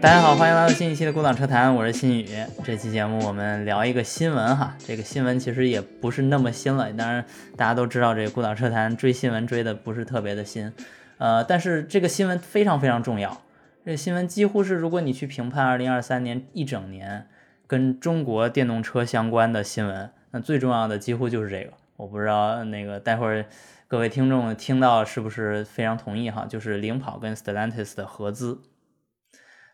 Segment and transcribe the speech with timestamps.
[0.00, 2.26] 大家好，欢迎来到新一期的孤岛车谈，我是新宇。
[2.64, 7.22] 这期节目我们聊一个新闻哈，这个新闻其实也不是那么新了，当然
[7.54, 10.72] 大家都知道这个孤岛车谈追新闻追的不是特别的新，
[11.18, 13.42] 呃，但是这个新闻非常非常重要。
[13.84, 17.26] 这新闻几乎是如果你去评判2023年一整年
[17.66, 21.74] 跟中国电动车相关的新闻，那最重要的几乎就是这个。
[21.98, 23.44] 我不知道那个待会儿
[23.86, 28.62] 各位听众听到是不是非常同意哈，就是领跑跟 Stellantis 的合资。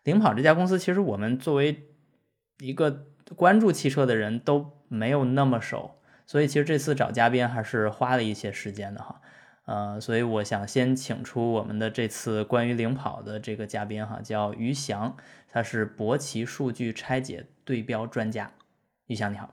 [0.07, 1.89] 领跑这家公司，其实我们作为
[2.61, 9.21] 一个关注汽车的人都没有那么熟，所以其实这次找嘉宾还是花了一些时间的哈。
[9.65, 15.17] 呃，所以我想先请出我们的这次关于领跑的这个嘉宾哈，叫于翔，
[15.51, 18.53] 他是博奇数据拆解对标专家。
[19.09, 19.53] 于翔你好，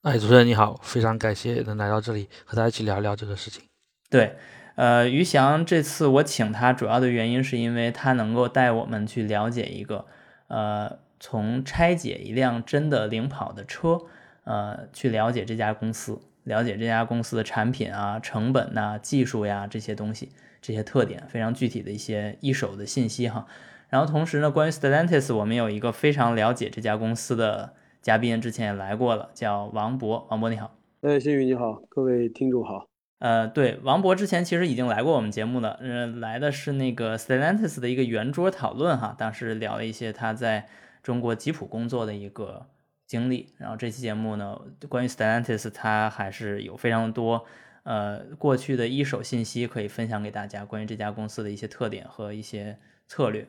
[0.00, 3.62] 哎，主持人你好，非常感谢能来到这里和大家一起聊聊这个事情。
[4.08, 4.34] 对。
[4.80, 10.06] 呃，于翔这次我请他主要的原因是因为他能够带我们去了解一个，
[10.46, 14.00] 呃，从拆解一辆真的领跑的车，
[14.44, 20.30] 呃，去了解这家公司，了解这家公司的产品啊、成本呐、技术呀这些东西，
[20.62, 23.44] 这些特点非常具体的一些一手的信息哈。
[23.90, 30.26] 然后同时呢，关于 Stellantis，我们有一个非常了解这家公司的嘉宾，之前也来过了，叫王博。
[30.30, 32.89] 王博你好，哎，新宇你好，各位听众好。
[33.20, 40.66] 呃，对，王博之前其实已经来过我们节目了，嗯，来的是那个 Stellantis 的一个圆桌讨论哈，当时聊了一些他在
[41.02, 42.66] 中国吉普工作的一个
[43.06, 47.44] 经历，然后这期节目呢，关于 Stellantis，他还是有非常多
[47.82, 53.46] 呃过去的一手信息可以分享给大家，关于这家公司的一些特点和一些策略，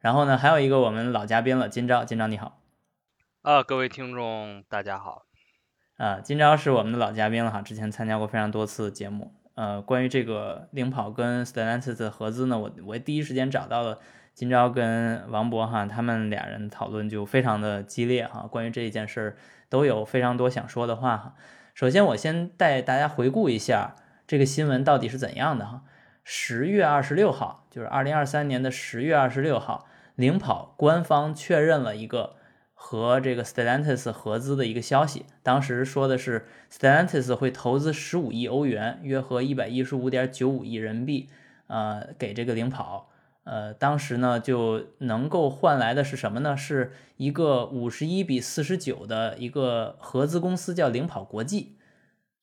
[0.00, 2.60] 然后呢，还有一个我们老嘉宾了，金钊，金钊你好，
[3.40, 5.24] 啊，各位听众大家好。
[5.96, 9.32] 啊，金钊是我们的老嘉宾了哈，之前参加过非常多次节目。
[9.54, 14.00] 呃，关于这个领跑跟 Stellantis 的合资呢，我我第一时间找到了
[14.34, 18.48] 金钊跟王博哈，他们俩人讨论就非常的激烈哈。
[18.50, 19.36] 关于这一件事儿，
[19.68, 21.34] 都有非常多想说的话哈。
[21.74, 23.94] 首先，我先带大家回顾一下
[24.26, 25.82] 这个新闻到底是怎样的哈。
[26.24, 32.34] 十月二十六号，就是二零二三年的十月二十六号，领跑官方确认了一个。
[32.76, 41.28] 和这个 Stellantis 合资的一个消息，当时说的是 Stellantis 会投资十五亿欧元，约合一百一十五点九五亿人民币，
[41.68, 43.10] 呃，给这个领跑，
[43.44, 46.56] 呃，当时呢就能够换来的是什么呢？
[46.56, 51.78] 是一个五十一比四十九的一个合资公司，叫领跑国际，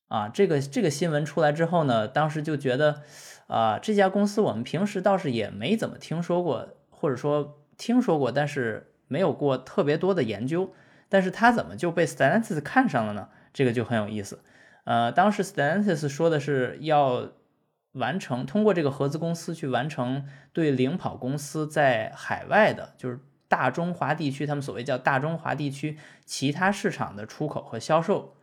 [0.07, 3.03] 啊，这个这个新闻出来之后呢，当时就觉得，
[3.47, 8.87] 啊，这家公司我们平时倒是也没怎么听说过，或者说听说过，但是。
[9.11, 10.73] 没有过特别多的研究，
[11.09, 13.27] 但是他怎么就被 Stellantis 看上了呢？
[13.51, 14.39] 这个就很有意思。
[14.85, 17.33] 呃，当时 Stellantis 说的是要
[17.91, 28.37] 完成通过这个合资公司去完成对领跑公司在海外的，就是大中华地区，他们所谓叫大中华地区其他市场的出口和销售，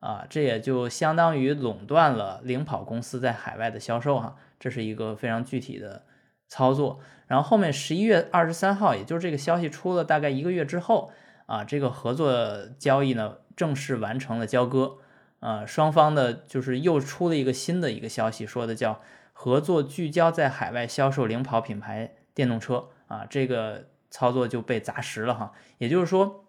[0.00, 6.04] 啊，这也就相当于垄断了领跑公司在海外的销售哈，这是一个非常具体的。
[6.52, 6.98] 操作，
[7.30, 11.12] 然后后面十一月二十三号，也就是这个消息出了大概一个月之后，
[11.46, 12.34] 啊，这个合作
[12.76, 14.96] 交易呢正式完成了交割，
[15.38, 19.00] 啊，双方的就是又出了一个新的一个消息，说的叫
[19.32, 26.46] 合作聚焦在海外销售领跑品牌电动车，啊，这个操作就被砸实了哈，也就是说，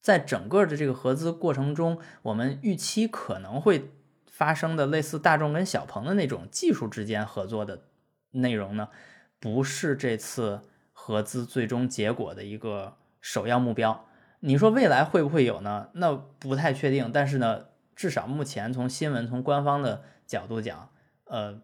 [0.00, 3.90] 在整个的这个合资过程中，我们预期可能会
[4.30, 7.82] 发生的类似大众跟小鹏的那种技术之间合作的
[8.30, 8.90] 内容呢。
[9.38, 10.60] 不是这次
[10.92, 14.06] 合资最终结果的一个首要目标。
[14.40, 15.88] 你说未来会不会有呢？
[15.94, 17.10] 那不太确定。
[17.12, 20.90] 但是呢，至少目前从新闻从官方的角度讲，
[21.24, 21.60] 呃，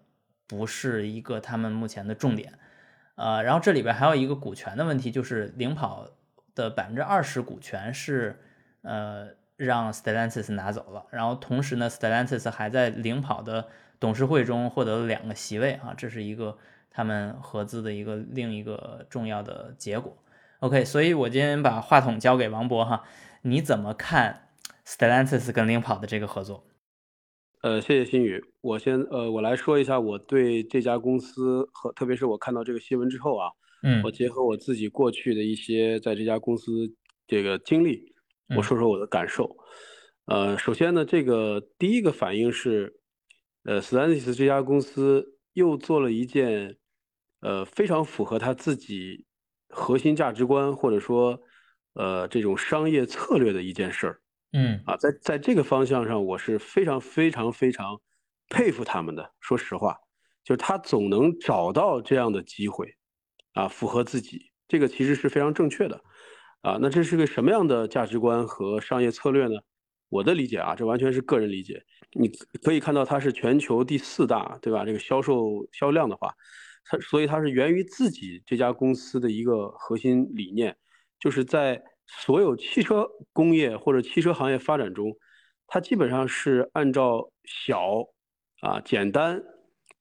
[0.47, 2.59] 不是一个他们目前的重点。
[3.15, 6.09] 呃，然后这里边还有一个股权的问题，就是领跑
[6.55, 8.41] 的百分之二十股权是
[8.83, 11.07] 呃让 Stellantis 拿走了。
[11.11, 13.69] 然后同时呢，Stellantis 还在领跑的
[14.01, 16.59] 董事会中获得了两个席位啊，这是一个。
[16.95, 20.15] 他们合资的一个另一个重要的结果
[20.61, 23.03] ，OK，所以我今天把话筒交给王博哈，
[23.41, 24.51] 你怎么看
[24.87, 26.67] Stellantis 跟领跑的这个合作？
[27.63, 33.49] 呃，谢谢新宇，我先呃我来说一下我对这家公司和特别是我看到这个新闻之后啊，
[33.83, 36.73] 嗯，我结合我自己过去的一些在这家公司
[37.27, 38.13] 这个经历，
[38.55, 39.57] 我说说我的感受。
[40.27, 43.01] 呃，首先呢，这个第一个反应是，
[43.65, 46.77] 呃，Stellantis 这家公司又做了一件。
[47.43, 49.27] 呃，非常符合他自己
[49.69, 51.39] 核心价值观，或者说，
[51.95, 54.21] 呃，这种商业策略的一件事儿。
[54.53, 58.01] 嗯，啊，在在这个方向上，我是非常非常非常
[58.49, 59.33] 佩服他们的。
[59.41, 59.97] 说实话，
[60.45, 62.95] 就是他总能找到这样的机会，
[63.55, 66.01] 啊，符合自己这个其实是非常正确的，
[66.61, 69.55] 啊，那这是个什么样的价值观和商业策略呢？
[70.11, 71.83] 我的理解啊，这完全是个人理解。
[72.13, 72.29] 你
[72.63, 74.85] 可以看到它是全球第四大，对吧？
[74.85, 76.31] 这个销售销量的话，
[76.85, 80.77] 它所以它是源于自己这家公司的一个核心理念，
[81.19, 85.17] 就是在所有汽车工业或者汽车行业发展中，
[85.67, 88.07] 它基本上是按照小
[88.61, 89.43] 啊简单，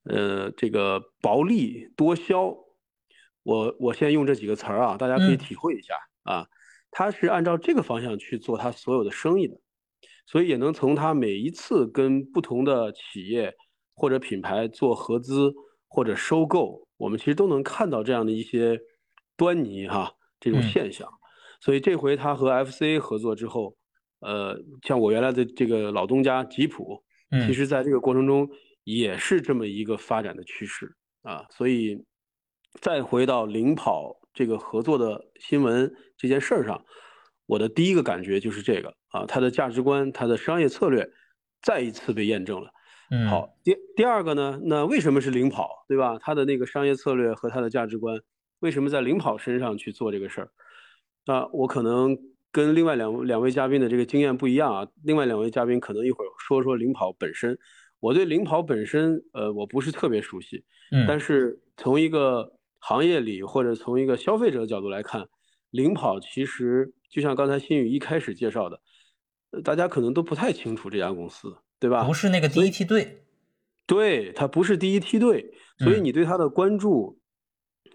[0.04, 2.56] 呃，这个薄利多销。
[3.44, 6.46] 我我先用这几个词儿啊，大家可以体会一下啊。
[6.92, 9.60] 他是按照这个方向去做他所有的生意的，
[10.28, 13.56] 所以也能从他每一次跟不同的企业
[13.96, 15.54] 或者品牌做合资
[15.92, 18.80] 或者收购，我们其实都能看到这样的一些
[19.38, 21.08] 端倪哈，这种现象。
[21.60, 23.76] 所以这回他和 FCA 合作之后，
[24.22, 27.04] 呃，像我原来的这个老东家吉普，
[27.46, 28.50] 其实在这个过程中
[28.86, 32.04] 也是这么一个发展的趋势啊，所以。
[32.80, 36.86] 再回到领跑这个合作的新闻这件事儿上，
[37.46, 41.06] 我的第一个感觉就是这个啊，它的价值观、它的商业策略
[41.62, 42.72] 再一次被验证了。
[43.14, 46.18] 嗯，好，第第二个呢，那为什么是领跑，对吧？
[46.22, 48.18] 他的那个商业策略和他的价值观，
[48.62, 50.50] 为什么在领跑身上去做这个事儿？
[51.26, 52.18] 啊，我可能
[52.54, 54.88] 跟另外两两位嘉宾的这个经验不一样啊。
[55.04, 57.60] 另外两位嘉宾可能一会儿说说领跑本身，
[58.00, 60.64] 我对领跑本身，呃，我不是特别熟悉。
[60.92, 65.28] 嗯，但是从一个行业里或者从一个消费者的角度来看，
[65.70, 68.80] 领跑其实就像刚才新宇一开始介绍的，
[69.64, 72.06] 大家可能都不太清楚这家公司，对吧？
[72.06, 73.26] 不是那个第一梯队，
[73.86, 77.20] 对，它不是第一梯队，所以你对它的关注，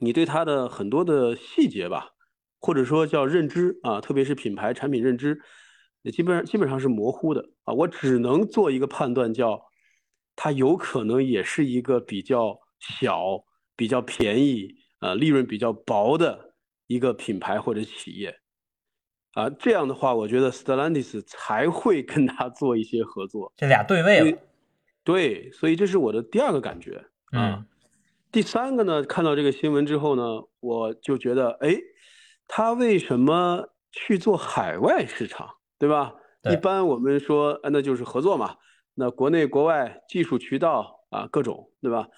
[0.00, 2.10] 你对它的很多的细节吧，
[2.60, 5.40] 或者说叫认知啊，特别是品牌产品认知，
[6.12, 7.72] 基本上基本上是模糊的啊。
[7.72, 9.62] 我只能做一个判断，叫
[10.34, 13.46] 它有可能也是一个比较小。
[13.78, 16.54] 比较便宜，呃，利润比较薄的
[16.86, 18.34] 一个品牌或者企业，
[19.36, 23.52] 啊，这样的话，我觉得 Stellantis 才会跟他做一些合作。
[23.54, 24.38] 这俩对位了，
[25.04, 27.66] 对，所以这是我的第二个感觉啊。
[28.32, 30.22] 第三个呢，看到这个新闻之后呢，
[30.60, 31.76] 我就觉得，哎，
[32.48, 36.14] 他为什么去做海外市场，对吧？
[36.50, 38.56] 一般我们说，那就是合作嘛。
[38.94, 42.08] 那国内国外技术渠道啊，各种，对吧？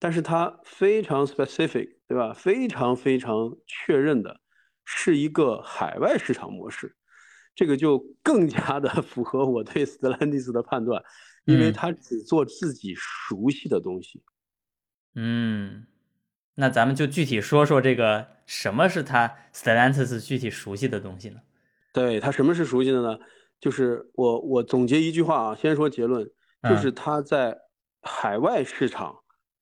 [0.00, 2.32] 但是他非常 specific，对吧？
[2.32, 4.40] 非常非常确认的，
[4.84, 6.94] 是一个海外市场模式，
[7.54, 11.02] 这个就更加的 符合我对 Stellantis 的判断，
[11.44, 14.22] 因为他只做自己熟悉的东西。
[15.14, 15.86] 嗯，
[16.54, 21.40] 那咱们就具体说说这个什么是它 Stellantis 具体熟悉的东西呢？
[21.92, 23.18] 对他什么是熟悉的呢？
[23.60, 26.28] 就是我我总结一句话啊，先说结论，
[26.68, 27.56] 就是他在
[28.02, 29.16] 海外市场。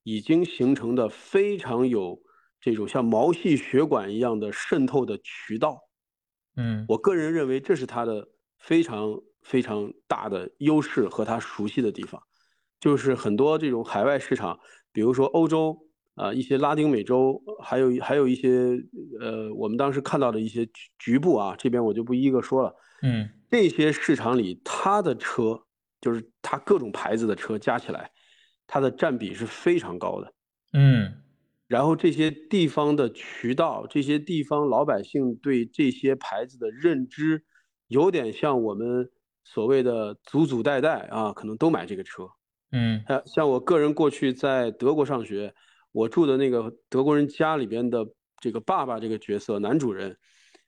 [0.05, 2.21] 已经形成的非常有
[2.63, 5.77] 这种像毛细血管一样的渗透的渠道，
[6.55, 8.25] 嗯，我个人认为这是它的
[8.57, 12.23] 非常非常大的优势和它熟悉的地方，
[12.79, 14.57] 就是很多这种海外市场，
[14.93, 15.77] 比如说欧洲
[16.15, 18.81] 啊，一些拉丁美洲，还有还有一些
[19.19, 20.65] 呃，我们当时看到的一些
[20.97, 25.61] 局部啊，这边我就不一一个说了，嗯，这些市场里它的车
[25.99, 28.09] 就是它各种牌子的车加起来。
[28.65, 30.33] 它的占比是非常高的，
[30.71, 31.22] 嗯，
[31.73, 37.43] 然后这些地方的渠道，这些地方老百姓对这些牌子的认知，
[37.87, 39.09] 有点像我们
[39.43, 42.29] 所谓的祖祖代代啊，可能都买这个车，
[42.73, 45.51] 嗯，像我个人过去在德国上学，
[45.91, 48.05] 我住的那个德国人家里边的
[48.39, 50.15] 这个爸爸这个角色男主人，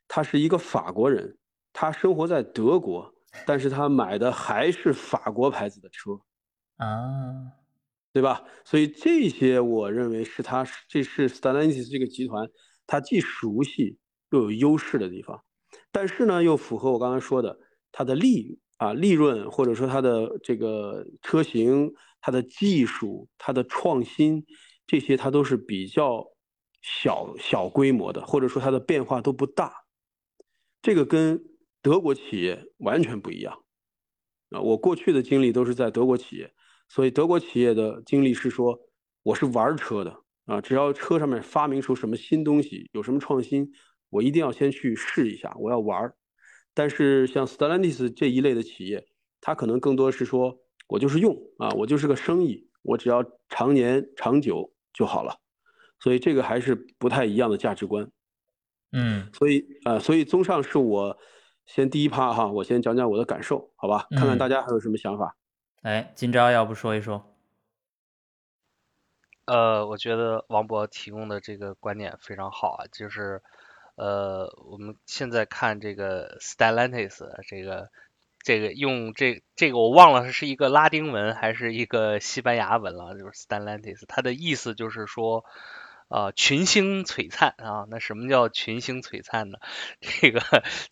[0.07, 1.38] 他是一个法国人，
[1.71, 3.13] 他生活在德国，
[3.45, 6.13] 但是他买的还是法国牌子的车，
[6.77, 7.62] 啊。
[8.15, 8.41] 对吧？
[8.63, 12.50] 所以这些我认为是它，这是 Stellantis 这个集团，
[12.88, 13.98] 它既熟悉
[14.31, 15.43] 又有优势的地方，
[15.91, 17.60] 但是呢，又符合我刚才说的，
[17.91, 21.91] 它的利啊利润，或者说它的这个车型、
[22.22, 24.45] 它的技术、它的创新，
[24.88, 26.25] 这些它都是比较
[26.81, 29.74] 小小规模的，或者说它的变化都不大。
[30.81, 31.43] 这个跟
[31.81, 33.65] 德国企业完全不一样
[34.51, 34.62] 啊！
[34.62, 36.53] 我过去的经历都是在德国企业。
[36.88, 38.80] 所以德国企业的经历是说，
[39.24, 40.15] 我是玩车的
[40.46, 43.72] 啊，只要车上面发明出什么新东西，有什么创新，
[44.10, 46.13] 我一定要先去试一下，我要玩。
[46.74, 49.06] 但是像 Stellantis 这一类的企业，
[49.42, 55.36] 它可能更多是说，我就是用啊，我就是个生意，我只要常年长久就好了。
[56.00, 58.10] 所以这个还是不太一样的价值观。
[58.92, 61.18] 嗯，所以啊，所以综上是我
[61.65, 64.06] 先第一趴哈，我先讲讲我的感受，好吧？
[64.12, 65.36] 看看大家还有什么想法。
[65.86, 67.24] 哎，今朝要不说一说？
[69.46, 73.44] 呃，我觉得王博提供的这个观点非常好啊，就是，
[73.94, 77.92] 呃，我们现在看这个 Stellantis 这个
[78.39, 85.46] 这个用这这个我忘了是一个拉丁文还是一个西班牙文了，就是 Stellantis，它的意思就是说。
[86.07, 87.85] 啊，群星璀璨啊！
[87.89, 89.57] 那什么叫群星璀璨呢？
[90.00, 90.39] 这个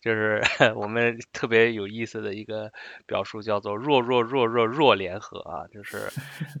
[0.00, 0.42] 就是
[0.76, 2.72] 我们特别有意思的一个
[3.06, 6.10] 表述，叫做“弱弱弱弱弱联合”啊，就是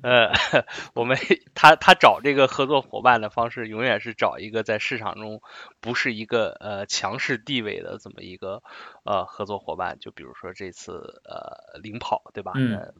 [0.02, 0.32] 呃，
[0.94, 1.18] 我们
[1.54, 5.42] 他他找这个合作伙伴的方式，永远是找一个在市场中
[5.80, 8.62] 不是一个呃强势地位的这么一个
[9.04, 9.98] 呃合作伙伴。
[9.98, 12.52] 就比如说这次呃领跑，对吧？
[12.54, 12.94] 嗯。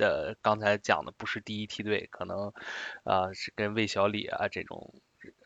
[0.00, 2.52] 呃，刚才讲的不是第一梯队，可能，
[3.04, 4.94] 呃，是跟魏小李啊这种，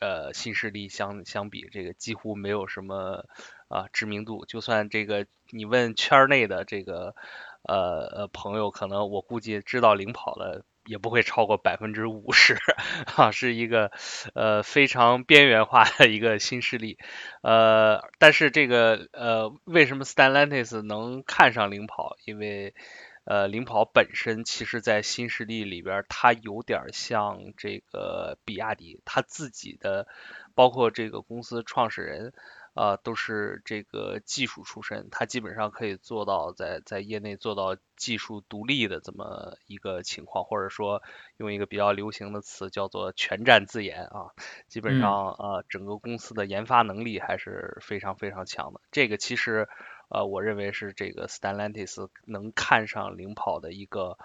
[0.00, 3.24] 呃，新势力相相比，这个几乎没有什么
[3.68, 4.46] 啊知名度。
[4.46, 7.14] 就算这个你问圈内的这个
[7.62, 12.56] 呃呃朋友，可能我估计知道领跑的也不会超过百分之五十，
[13.16, 13.90] 啊，是一个
[14.34, 16.98] 呃非常边缘化的一个新势力。
[17.42, 22.16] 呃，但是这个呃，为什么 Stellantis 能看上领跑？
[22.26, 22.74] 因为
[23.24, 30.06] 呃，领跑本身其实，在新势力里边，它有点像这个比亚迪，它自己的，
[30.54, 32.34] 包括这个公司创始人，
[32.74, 41.02] 啊，都是这个技术出身，它基本上可以做到在在业内做到技术独立的这么一个情况，或者说
[41.38, 44.36] 用一个比较流行的词叫做全站自研啊，
[44.68, 49.66] 基本上呃，整个公司的研发能力还是非常非常强的，这个其实。
[50.08, 54.18] 呃，我认为是这个 Stellantis 能看上领跑的一个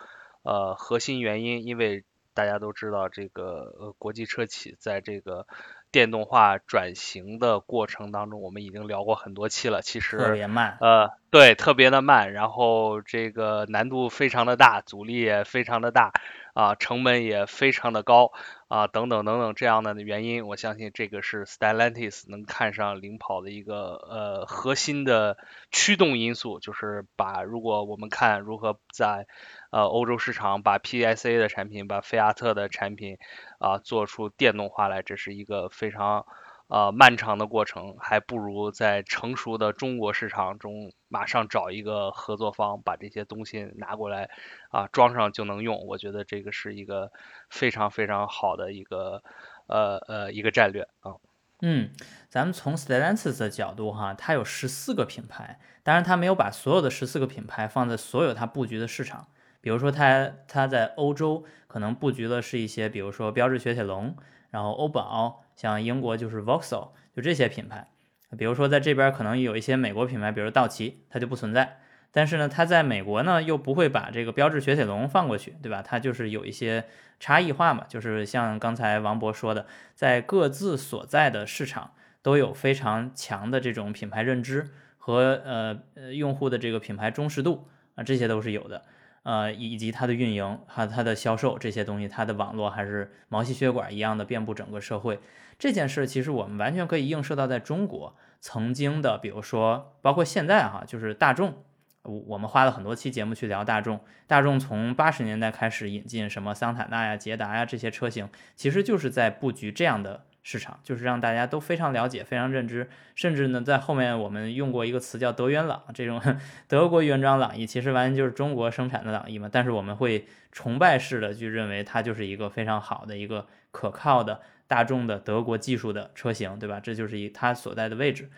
[0.43, 5.47] 呃核心原因，因为大家都知道这个呃国际车企在这个
[5.91, 16.13] 电动化转型的过程当中，我们已经聊过很多期了，其实特别慢，呃，对，特别的慢，然后这个难度非常的大，阻力也非常的大，
[16.59, 18.33] 啊，成本也非常的高。
[18.67, 25.37] 啊，等等等等这样的原因，我相信这个是 Stellantis 能看上领跑的一个呃核心的
[25.71, 29.25] 驱动因素，就是把如果我们看如何在
[29.71, 33.17] 呃欧洲市场把 PSA 的产品，把菲亚特的产品
[33.57, 36.25] 啊做出电动化来，这是一个非常。
[36.69, 44.29] 呃，漫长的过程还不如在成熟的中国市场中马上找一个合作方，把这些东西拿过来
[44.69, 45.83] 啊装上就能用。
[45.87, 47.11] 我觉得这个是一个
[47.49, 49.23] 非常非常好的一个
[49.65, 51.15] 呃呃一个战略啊。
[51.63, 51.89] 嗯，
[52.29, 59.27] 咱们从 Stellantis 的角度哈，它有十四个品牌，当然它没有把所有的十四个品牌放在所有它布局的市场。
[59.59, 64.15] 比如说它它在欧洲可能布局的是一些，比如说标致雪铁龙，
[64.51, 65.43] 然后欧宝。
[65.59, 67.89] 像英国就是 Vauxhall，就这些品牌，
[68.37, 71.79] 比如说在这边可能有一些美国品牌，比如道奇，它就不存在。
[72.13, 75.81] 但是呢，它在美国呢又不会把这个标志雪铁龙放过去，对吧？
[75.85, 76.85] 它就是有一些
[77.19, 88.85] 差异化嘛，就是像刚才王博说的，在各自所在的市场都有非常强的这种品牌认知和呃呃用户的这个品牌忠实度啊，这些都是有的。
[89.23, 95.19] 呃，以及它的运营和它的销售这些东西，它的网络还是毛细血管一样的遍布整个社会。
[95.59, 101.63] 这件事其实我们完全可以映射到在中国曾经的，比如说包括现在哈，就是大众，
[102.03, 103.99] 我我们花了很多期节目去聊大众。
[104.25, 110.25] 大众从八十年代开始引进什么桑塔纳呀、捷达呀这些车型，其实就是在布局这样的。
[110.41, 116.19] 市场就是让大家都非常了解、非常认知，甚至呢，在后面我们用过一个词叫“德元朗”，这种
[116.67, 119.49] 德国原装朗逸，其实完全就是中国生产的朗逸嘛。
[119.51, 124.39] 但是我们会崇拜式的去认为它就是一个非常好的一个可靠的
[124.69, 126.79] 大众的德国技术的车型，对吧？
[126.79, 128.29] 这就是一它所在的位置。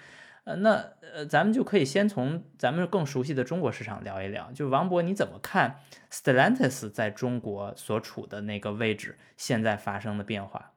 [0.46, 4.52] 呃，那呃，咱们就可以先从咱们更熟悉的中国市场聊一聊。
[4.54, 10.72] 就王博，你怎么看 Stellantis 在中国所处的那个位置现在发生的变化？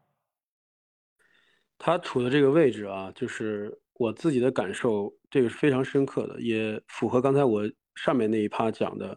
[1.78, 7.62] 他处的这个位置啊，就是我自己的感受，这个是非常深刻的，也符合刚才我
[7.94, 9.16] 上面那一趴讲的。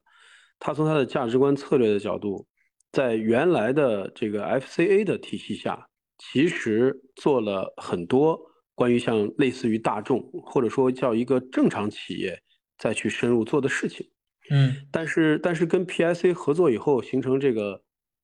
[0.60, 2.48] 他从他的价值观策略的角度，
[2.92, 5.87] 在原来的这个 FCA 的体系下，
[6.18, 8.40] 其实做了很多
[8.76, 12.42] 关于像类似于大众，或者说叫一个正常企业
[12.78, 14.10] 再去深入做的事情。
[14.50, 17.84] 嗯，但是但是跟 PIC 合作以后，形成这个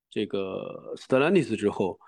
[0.09, 2.00] 这个 Stellantis 之后。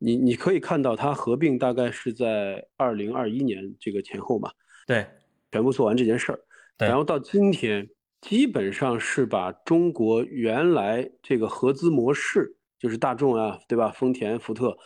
[0.00, 4.48] 你你可以看到，它合并大概是在二零二一年这个前后嘛，
[4.86, 5.04] 对，
[5.50, 6.38] 全部做完这件事儿，
[6.78, 7.84] 然后到今天，
[8.20, 13.90] 基本上是把中国原来这个合资模式，就是大众啊，对吧？
[13.90, 14.78] 丰田、福特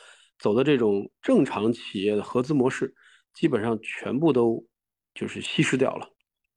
[0.42, 2.94] 走的这种正常企业的合资模式，
[3.32, 4.62] 基本上全部都
[5.14, 6.06] 就是稀释掉了，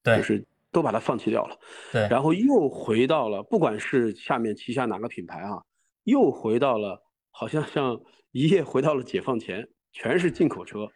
[0.03, 1.57] 对，就是都把它放弃掉了，
[1.93, 5.63] 对，然后又回到了，不管是下面旗下哪个品牌啊，
[6.03, 7.01] 又回到了
[7.31, 7.97] 好像像。
[8.35, 10.89] 一夜回到了解放前，全是进口车，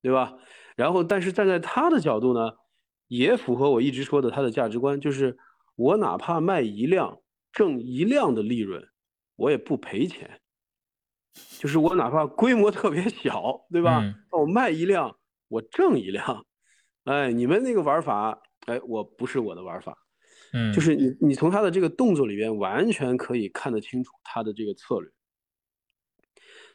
[0.00, 0.32] 对吧？
[0.76, 2.52] 然后，但是站在他的角度呢，
[3.08, 5.36] 也符合我一直说的他的价值观，就是
[5.74, 7.18] 我哪怕卖一辆
[7.52, 8.80] 挣一辆的利润，
[9.34, 10.40] 我也不赔钱。
[11.58, 14.02] 就是我哪怕规模特别小，对吧？
[14.30, 15.16] 我卖一辆，
[15.48, 16.44] 我挣一辆。
[17.04, 19.96] 哎，你们那个玩法，哎，我不是我的玩法。
[20.52, 25.10] 嗯，就是你，你从他的这个动作里边完全可以看得清楚他的这个策略。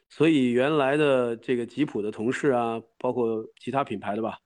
[0.09, 4.37] 所以原来的这个吉普的同事啊，包括其他品牌的吧，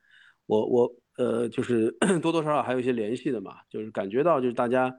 [0.45, 1.89] 我我呃，就是
[2.21, 4.93] 多多少少还有一些联系的嘛，就是感觉到就是大家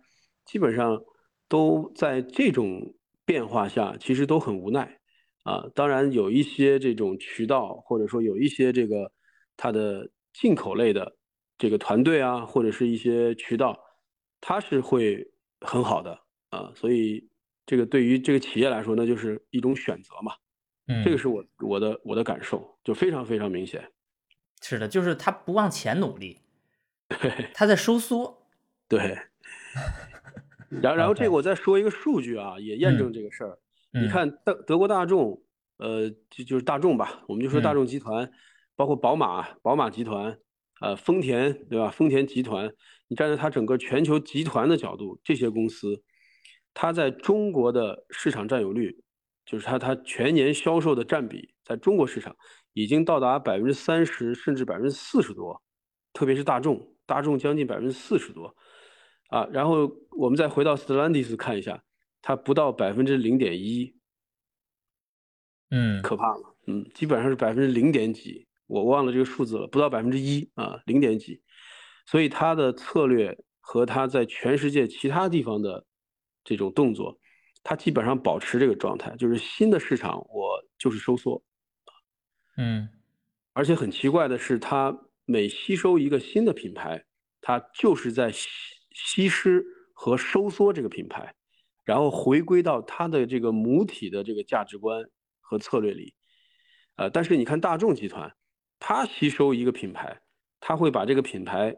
[0.44, 1.00] 基本上
[1.49, 2.94] 都在这种
[3.25, 4.99] 变化下，其实都很无奈
[5.44, 5.64] 啊。
[5.74, 9.10] 当然有一些这种渠道，或者说有一些这个
[9.56, 11.16] 它的进口类的
[11.56, 13.78] 这个团队啊，或者是一些渠道，
[14.40, 15.24] 它是会
[15.60, 16.18] 很好的
[16.50, 16.72] 啊。
[16.74, 17.28] 所以
[17.64, 20.32] 这个对于这个企业来说，那就是一种选择嘛。
[20.88, 23.90] 嗯，这个是我我的我的感受，就非常非常明显。
[24.60, 26.40] 是的，就是他不往前努力，
[27.20, 28.46] 对，他在收缩。
[28.88, 29.16] 对。
[30.82, 33.58] 然然后这个我再说一个数据啊，也验证这个事儿。
[34.02, 35.42] 你看德德国大众，
[35.78, 38.30] 呃，就就是大众吧，我们就说大众集团，
[38.76, 40.38] 包括宝马、宝马集团，
[40.80, 41.90] 呃，丰田，对吧？
[41.90, 42.72] 丰田集团，
[43.08, 46.02] 你站在它整个全球集团的角度，这些公司，
[46.74, 49.00] 它在中国的市场占有率。
[49.46, 52.34] 就是它，它全年销售的占比在中国市场
[52.72, 55.62] 已经到达百分之三十，甚至百分之四十多，
[56.14, 58.56] 特别是大众，大众将近百分之四十多，
[59.28, 59.86] 啊，然后
[60.16, 61.82] 我们再回到 Stellantis 看一下，
[62.26, 63.95] 它不到百分之零点一，
[65.69, 71.43] 嗯，可怕了，嗯，基本上是百分之零点几，我忘了这个数字了，不到百分之一啊，零点几，
[72.07, 75.85] 所以它的策略和它在全世界其他地方的
[76.43, 77.21] 这种动作。
[77.62, 81.45] 它基本上保持这个状态，就是新的市场我就是收缩，
[82.56, 82.89] 嗯，
[83.52, 87.04] 而且很奇怪的是，它每吸收一个新的品牌，
[87.43, 88.49] 它就是在吸
[88.93, 91.34] 吸湿和收缩这个品牌，
[91.84, 95.04] 然后回归到它的这个母体的这个价值观
[95.40, 96.14] 和策略里，
[96.97, 98.34] 呃，但是你看大众集团，
[98.78, 100.20] 它吸收一个品牌，
[100.60, 101.76] 它会把这个品牌，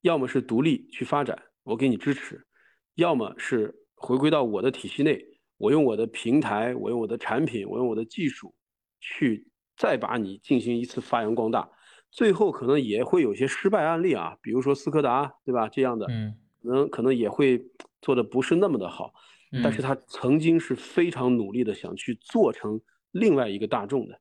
[0.00, 2.46] 要么是独立去发展，我给你支持，
[2.94, 3.78] 要么是。
[4.04, 5.24] 回归到我的体系内，
[5.58, 8.52] 我用我的平台，我用我的产品，我用我的技术，
[8.98, 11.70] 去再把你进行一次发扬光大。
[12.10, 15.68] 最后可能也会有些失败案例啊，比如说斯柯达，对吧？
[15.68, 17.64] 这样的，嗯，可能可能也会
[18.00, 19.14] 做的不是那么的好。
[19.62, 24.20] 但是他曾经是非常努力的想去做成另外一个大众的。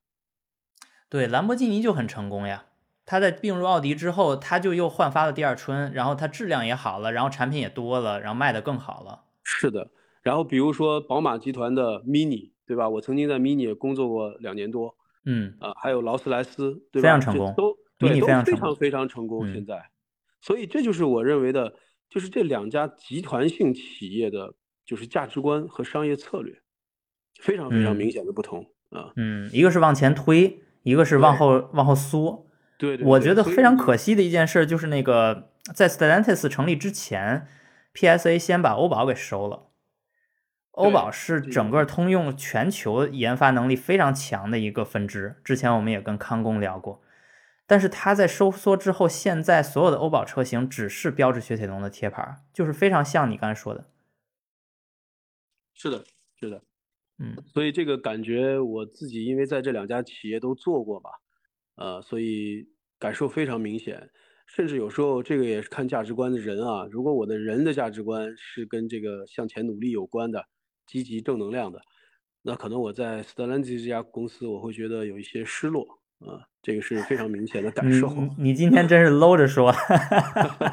[1.08, 2.65] 对，兰博基尼就很成功呀。
[3.06, 9.26] 他在并入奥迪之后，他就又焕发了第二春，然后它质量也好了，然后产品也多了，然后卖的更好了。
[9.44, 9.91] 是的，
[10.22, 12.88] 然后比如说宝马集团的 Mini，对吧？
[12.88, 17.10] 我曾经在 Mini 工作过两年多，嗯啊，还有劳斯莱斯，对吧？
[17.10, 19.52] 非常成功，都对，都非常非常成功。
[19.52, 19.89] 现在，
[20.39, 21.74] 所以这就是我认为的，
[22.10, 24.54] 就是这两家集团性企业的，
[24.86, 26.54] 就是价值观和商业策略，
[27.41, 29.12] 非常非常明显的不同啊。
[29.15, 32.48] 嗯，一个是往前推，一个是往后往后缩。
[32.78, 37.48] 对对，我觉得非常可惜的一件事就是那个在 Stellantis 成立之前。
[37.94, 38.39] P.S.A.
[38.39, 39.67] 先把欧宝给收了。
[40.72, 45.36] 欧宝是整个通用全球研发能力非常强的一个分支。
[45.44, 47.02] 之前我们也跟康工聊过，
[47.67, 53.89] 但是它在收缩之后，现在所有的欧宝车型只是标致雪铁龙的贴牌，就是非常像你刚才说的。
[55.82, 56.04] 是的，
[56.39, 56.63] 是的，
[57.17, 61.10] 嗯，所以这个感觉我自己因为在这两家企业都做过吧，
[61.74, 62.67] 呃，所以
[63.00, 64.12] 感受非常明显。
[64.46, 66.86] 甚至有时候这个也是看价值观的人啊。
[66.91, 70.46] 如果我的人的价值观是跟这个向前努力有关的、
[70.86, 71.82] 积极正能量的，
[72.44, 76.46] 那可能我在 Stellantis 这家公司我会觉得有一些失落啊。
[76.62, 78.13] 这个是非常明显的感受。
[78.38, 79.74] 你今天真是搂着说，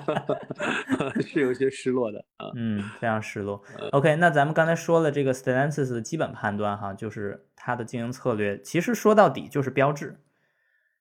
[1.24, 2.50] 是有些失落的啊。
[2.54, 3.62] 嗯，非常失落。
[3.92, 10.20] OK，那咱们刚才说了这个 Stellantis 的基本判断哈，就是它的经营策略，其实说到底就是标志。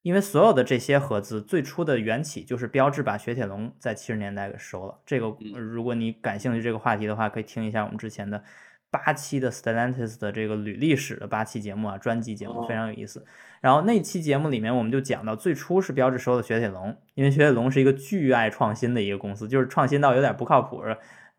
[0.03, 5.01] 因为所有的这些合资最初的缘起就是标志把雪铁龙在七十年代给收了。
[5.05, 8.41] 这个如果你感兴趣这个话题的话，可以听一下我们之前的
[8.97, 13.25] 八期的 Stellantis 的这个履历史的八期节目啊，专辑节目非常有意思。
[13.61, 20.83] 然后那期节目里面我们就讲到，最初是标志收的雪铁龙，因为雪铁龙是一个巨爱创新的一个公司，就是创新到有点不靠谱，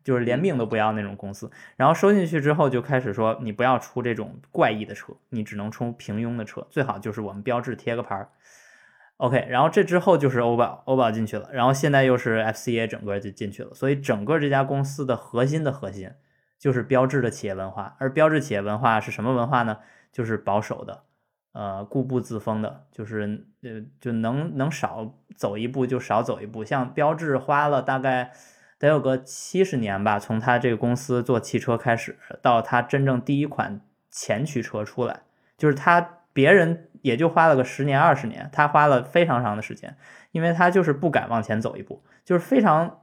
[0.03, 1.49] 就是连命都不要那种公司。
[1.75, 8.29] 然后收进去之后就开始说，你不要出这种怪异的车，你只能出平庸的车，最好就是我们标志贴个牌儿。
[9.17, 16.09] OK，然后这之后就是欧宝，欧宝进去了，然后现在又是 FCA 整个就进去了，所以整个这家公司的核心的核心
[16.59, 19.79] 就是标志的企业文化，而标志企业文化是什么文化呢？
[20.11, 21.03] 就是保守的，
[21.53, 26.65] 呃固步自封的，就是呃就能能少走一步就少走一步。
[26.65, 28.31] 像标志花了大概
[28.77, 33.79] 得有个七十年吧，从他这个公司做汽车开始，到他真正第一款
[34.11, 35.21] 前驱车出来，
[35.57, 39.95] 就是他别人也就花了个十年二十年，他花了非常长的时间，
[40.31, 42.99] 因为他就是不敢往前走一步，就是非常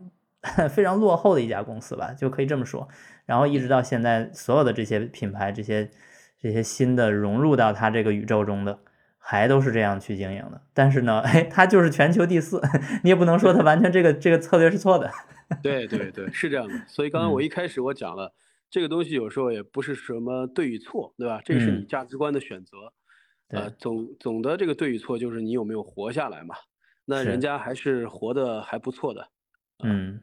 [0.70, 2.88] 非常落后的一家公司吧，就可以这么说。
[3.24, 5.90] 然后一直到现在，所有的这些品牌这些。
[6.38, 8.78] 这些新的融入到它这个宇宙中的，
[9.18, 10.61] 还都是这样去经营的。
[10.74, 12.61] 但是呢， 哎，它就是全球第四，
[13.02, 15.11] 你也不能说它完全这个这个策略是错的。
[15.62, 16.74] 对对对，是这样的。
[16.87, 18.32] 所以刚刚我一开始我讲了，
[18.70, 21.40] 这个东西有时候也不是什么对与错，对吧？
[21.42, 22.92] 这个是你价值观的选择。
[23.48, 26.54] 呃，总总的这个对与错就是你有没有活下来嘛？
[27.06, 29.26] 那人家还是活得还不错的。
[29.82, 30.20] 嗯，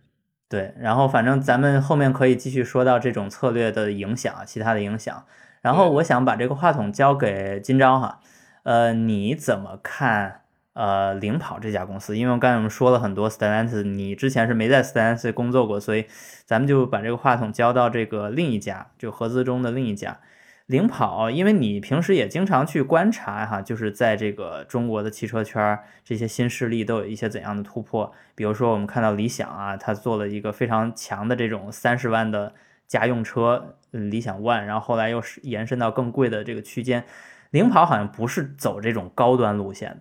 [0.54, 0.72] 对。
[0.78, 5.26] 然后反正咱们后面可以继续说到这种策略的影响，其他的影响。
[5.62, 8.20] 然后我想把这个话筒交给今朝哈，
[8.62, 10.42] 呃，你怎么看
[10.74, 12.16] 呃领跑这家公司？
[12.16, 16.06] 因为刚才我们说了很多 Stellantis，你之前是没在 Stellantis 工作过，所以
[16.46, 20.20] 咱们就把这个话筒交到这个另一家，就合资中的另一家
[20.66, 21.30] 领跑。
[21.30, 28.14] 因为你平时也经常去观察哈，就是在这个中国的汽车圈，这些新势力都有一些怎样的突破？
[28.36, 32.54] 比如说我们看到理想啊，它做了一个非常强的这种三十万的。
[32.86, 37.06] 家用车，嗯，理想 ONE，然后后来又是延伸到更贵的这个区间，
[37.50, 40.00] 领跑好像不是走这种高端路线的。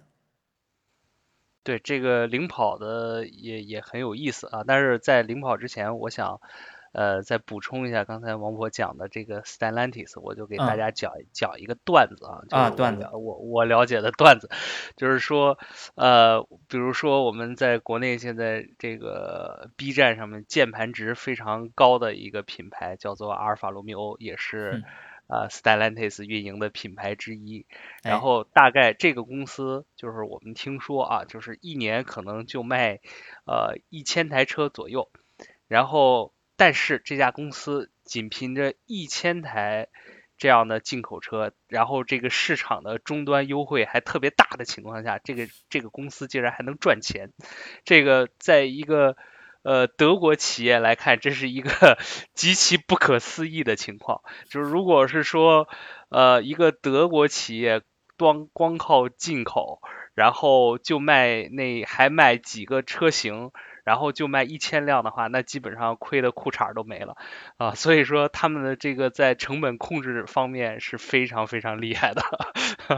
[1.63, 6.41] 对，这个领跑的也也很有意思啊，但是在领跑之前，我想。
[6.93, 14.51] 呃，再补充一下刚才王博讲的这个 Stellantis，我就给大家讲讲一个段子啊，啊段子，我我了解的段子，
[14.95, 15.59] 就是说，
[15.95, 24.85] 呃，比如说我们在国内现在这个 B 站上面键盘值非常高的一个品牌叫做阿尔法罗密欧，也是
[25.29, 27.65] 呃 Stellantis 运营的品牌之一。
[28.03, 33.01] 然后大概这个公司就是我们听说啊，就是一年可能就卖
[33.47, 35.09] 呃一千台车左右，
[35.69, 36.35] 然后。
[36.65, 39.89] 但是这家公司仅凭着一千台
[40.39, 47.33] 这样的进口车，然后这个市场的终端优惠还特别大的情况下，这个这个公司竟然还能赚钱，
[47.85, 49.17] 这个在一个
[49.65, 51.99] 呃德国企业来看，这是一个
[52.33, 54.21] 极其不可思议的情况。
[54.49, 55.67] 就是如果是说
[56.11, 57.83] 呃一个德国企业
[58.17, 59.81] 光光靠进口，
[60.15, 63.51] 然后就卖那还卖几个车型。
[63.85, 67.17] 然后就卖一千辆的话，那基本上亏的裤衩都没了
[67.57, 67.75] 啊！
[67.75, 72.23] 所以说他们的这个在成本控制方面是非常非常厉害的。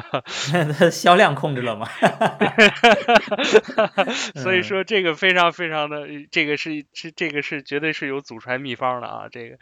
[0.91, 1.87] 销量控制了吗？
[4.37, 9.29] 所以说这个非常非常的，这个是是这个是绝对是有祖传秘方的啊！
[9.31, 9.57] 这个，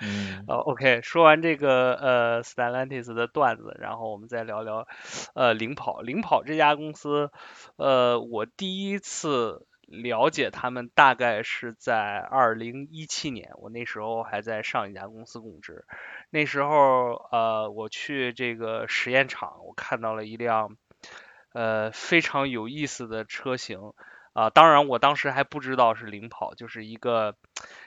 [0.49, 4.87] 呃，OK，说完这个呃 Stellantis 的段子，然后我们再聊聊
[5.35, 6.01] 呃领跑。
[6.01, 7.31] 领跑这家公司，
[7.77, 9.67] 呃，我第一次。
[9.93, 15.85] 了解他们大概是在二零一七年，我那时候还在上一家公司供职。
[16.31, 20.77] 那时候，呃，我去这个实验场，我看到了一辆，
[21.53, 23.93] 呃，非常有意思的车型。
[24.33, 27.37] 啊，当然，我当时还不知道是领跑，就是一个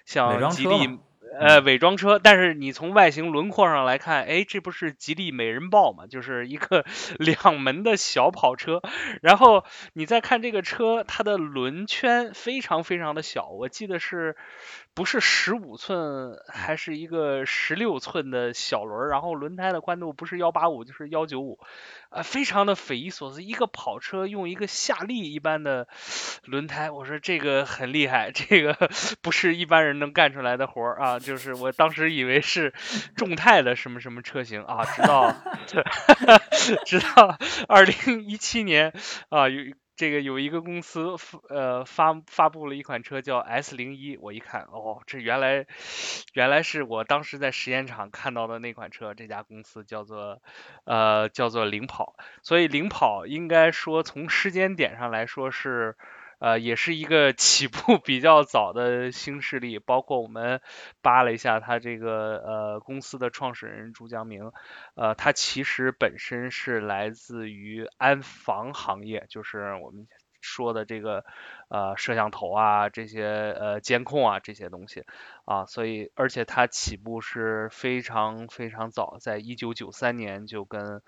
[0.06, 1.00] 像吉利。
[1.40, 6.08] 呃，伪装车，但是你从外形轮廓上来看，哎，这不是吉利美人豹嘛？
[6.08, 6.86] 就是一个
[7.20, 8.82] 两门的小跑车。
[9.22, 14.36] 然后你再看这个车，它的轮圈非常非常的小，我记得是。
[14.96, 21.60] 不是十五寸，还是一个十六寸的小轮儿，然后轮胎的宽度不是幺八五就是幺九五，
[22.08, 25.90] 啊，非常的匪夷所思，一个跑车用一个夏利一般的
[26.46, 28.90] 轮胎，我说这个很厉害，这个
[29.22, 32.74] 不是一般人能干出来的活儿啊，就是我当时以为是
[33.18, 35.36] 众泰的什么什么车型啊，直到
[36.86, 38.94] 直到二零一七年
[39.28, 39.76] 啊有。
[39.96, 41.16] 这个有一个公司
[41.50, 45.66] 呃发发布了一款车叫 S 零一，我一看哦，这原来
[46.34, 50.42] 原来是我当时在实验场看到的那款车，这家公司叫做
[50.84, 55.96] 呃叫做领跑，所以领跑应该说从时间点上来说是。
[56.46, 60.62] 呃，也是一个起步 比较早的新势力，包括我们
[61.02, 64.52] 扒了一下他这个呃公司的创始人朱江明，
[64.94, 70.08] 呃，他其实本身是来自于安防行业，就是我们
[70.40, 71.26] 说的这个
[71.70, 73.26] 呃摄像头啊这些
[73.60, 75.04] 呃监控啊这些东西
[75.46, 81.02] 啊，所以而且他起步是非常非常早，在一九九三年就跟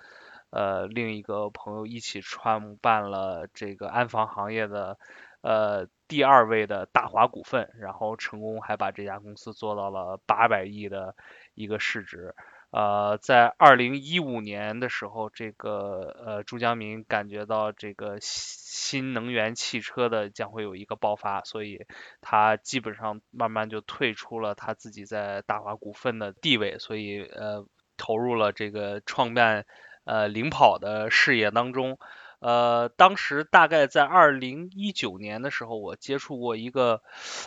[0.50, 4.98] 呃另一个朋友一起创办了这个安防行业的。
[5.42, 11.16] 呃，第二位的大华股份，然后成功还把这家公司做到了八百亿的
[11.54, 12.36] 一个市值，
[12.72, 21.86] 呃，在二零一五年的时候，这个呃朱江明感觉到这个新能源汽车的将会有一个爆发，所以
[22.20, 29.66] 他基本上慢慢就退出了他自己在大华股份的地位，所以呃投入了这个创办
[30.04, 32.00] 呃领跑的事业当中。
[32.40, 37.02] 呃，当时大概在二零一九年的时候，我接触过一个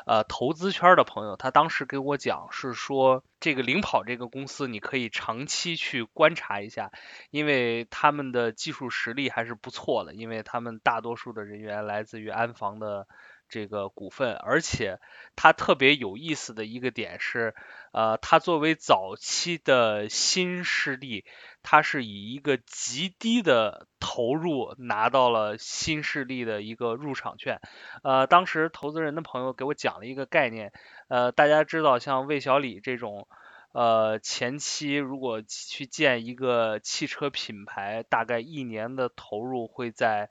[0.07, 6.91] 呃投资圈的朋友，他当时给我讲是说，这个领跑这个公司你可以长期去观察一下，
[7.31, 13.07] 因为他们的技术实力还是不错的，因为他们大多数的人员来自于安防的。
[13.51, 14.99] 这个股份，而且
[15.37, 17.55] 它特别有意思的一个点是，
[17.93, 21.25] 呃，它作为早期的新势力，
[21.63, 27.61] 它是以一个极低的投入拿到了新势力的一个入场券。
[28.03, 30.73] 呃，当时投资人的朋友给我讲了一个概念，
[31.09, 33.27] 呃，大家知道像魏小李这种，
[33.73, 40.31] 呃，前期如果去建一个汽车品牌，大概一年的投入会在。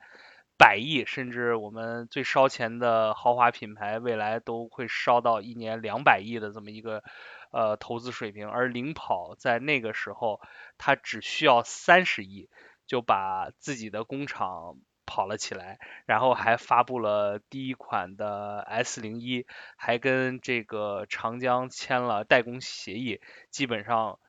[0.59, 7.01] 百亿，甚至我们最烧钱的豪华品牌，未来都会烧到一年两百亿的这么一个
[7.51, 8.49] 呃投资水平。
[8.49, 10.41] 而领跑在那个时候，
[10.77, 12.49] 它只需要三十亿，
[12.85, 19.45] 就把自己的工厂跑了起来，然后还发布了第一款的 S 零一，
[19.77, 24.19] 还跟这个长江签了代工协议，基本上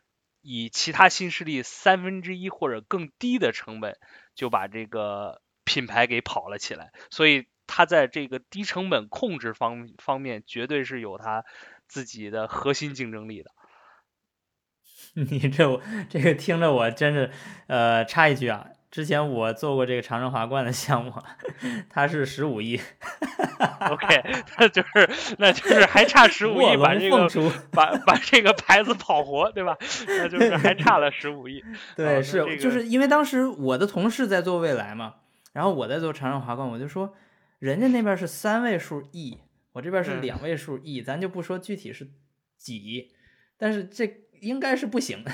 [0.42, 3.98] 以其他新势力三分之一或者更低的成本，
[4.36, 5.42] 就把这个。
[5.70, 11.44] 品牌给跑了起来，所以他在这个低成本控制方方面绝对是有他
[11.86, 13.52] 自己的核心竞争力的。
[15.14, 17.30] 你这这个听着我真是，
[17.68, 21.14] 呃，插一句啊，之前我做过这个长城华冠的项目，
[21.88, 22.80] 它是十五亿。
[23.90, 27.28] OK，那就是那就是还差十五亿 把这个
[27.70, 29.76] 把把这个牌子跑活，对吧？
[30.08, 31.64] 那就是还差了十五亿。
[31.94, 35.14] 对，是就是因为当时我的同事在做未来嘛。
[35.52, 37.14] 然后我在做长城华冠，我就说，
[37.58, 39.38] 人家那边是三位数亿，
[39.72, 42.10] 我这边是两位数亿，咱就不说具体是
[42.56, 43.12] 几，
[43.56, 45.24] 但是这应该是不行，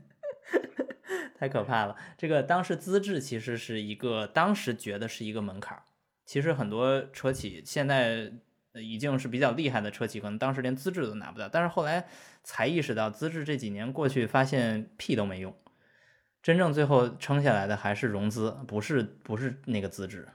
[1.38, 1.96] 太可怕了。
[2.16, 5.82] 这个当时资质其实是一个，当时觉得是一个门槛儿。
[6.24, 8.32] 其实很多车企现在
[8.72, 12.06] 已经是比较厉害的车企，可能当时连资质都拿不到，但是后来
[12.42, 15.54] 才意识到，资质这几年过去，发现屁都没用。
[16.44, 20.28] 真正最后撑下来的还是融资，不是不是那个资质。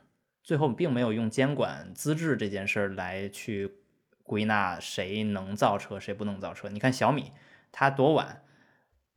[0.44, 3.76] 最后并没有用监管资质这件事儿来去
[4.24, 6.68] 归纳谁能造车，谁不能造车。
[6.70, 7.32] 你看小米，
[7.72, 8.42] 它多晚，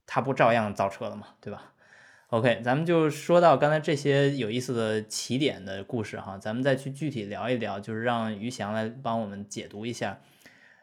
[0.04, 1.28] 它不照样造车了吗？
[1.40, 1.72] 对吧
[2.26, 10.20] ？OK，咱们就说到刚才这些有意思的起点的故事哈，咱们再去具体聊一聊，就是让于翔来帮我们解读一下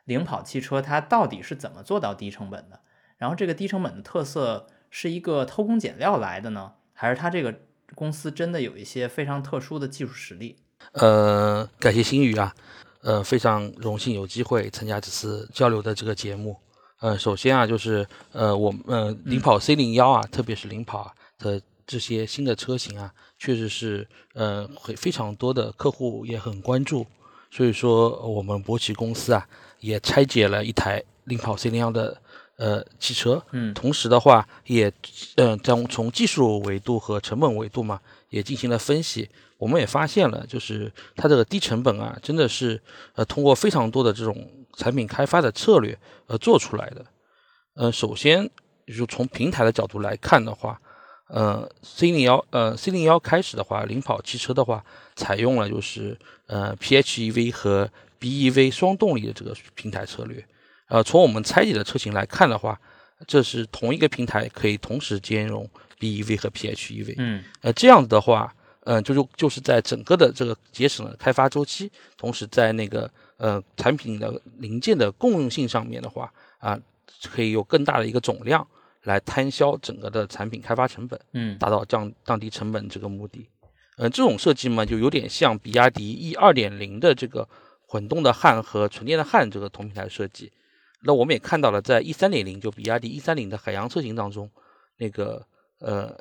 [0.05, 2.79] 领跑汽车它到底是怎么做到低成本的，
[3.19, 4.65] 然后这个低成本的特色。
[4.89, 7.53] 是一个偷工减料来的呢，还是他这个
[7.95, 10.55] 公司真的有一些非常特殊的技术实力？
[10.93, 12.55] 呃，感谢新宇啊，
[13.01, 16.57] 呃，非常荣幸有机会参加这次交流的这个节目。
[16.99, 27.05] 呃，首先啊，就是呃，我们领跑 C 零幺啊，特别是领跑的这些新的车型啊，确实是呃，会非常多的客户也很关注，
[27.51, 29.47] 所以说我们博奇公司啊，
[29.79, 32.21] 也拆解了一台领跑 C 零幺的。
[32.59, 34.91] 呃，汽车，嗯，同时的话，也，
[35.37, 39.29] 呃，将从技术维度和成本维度嘛，也进行了分析。
[39.57, 42.81] 我们也发现了，就是它这个低成本啊，真的是，
[43.15, 44.45] 呃，通过非常多的这种
[44.75, 47.05] 产品开发的策略而做出来的。
[47.75, 48.49] 呃，首先，
[48.85, 50.77] 就从平台的角度来看的话，
[51.29, 54.83] 呃，C 零幺，呃，C 零幺开始的话，领跑汽车的话，
[55.15, 56.17] 采用了就是，
[56.47, 60.45] 呃，PHEV 和 BEV 双动力的这个平台策略。
[60.89, 62.79] 呃，从我们拆解的车型来看的话，
[63.27, 67.15] 这是同一个平台可以同时兼容 BEV 和 PHEV。
[67.17, 68.53] 嗯，呃，这样的话，
[68.85, 76.79] 嗯，就就就是在整个的这个节省了开发周期，同时在那个呃产品的零件的共用性上面的话，啊，
[77.23, 78.65] 可以有更大的一个总量
[79.03, 83.47] 来摊销整个的产品开发成本，嗯，达到降降低成本这个目的。
[83.97, 87.47] 呃，这种设计嘛，就有点像比亚迪 E 二点零的这个
[87.85, 90.51] 混动的汉和纯电的汉这个同平台设计。
[91.01, 94.49] 那我们也看到了，在 E 三点零就比亚迪 E 三零的海洋车型当中，
[94.97, 95.45] 那个
[95.79, 96.13] 呃，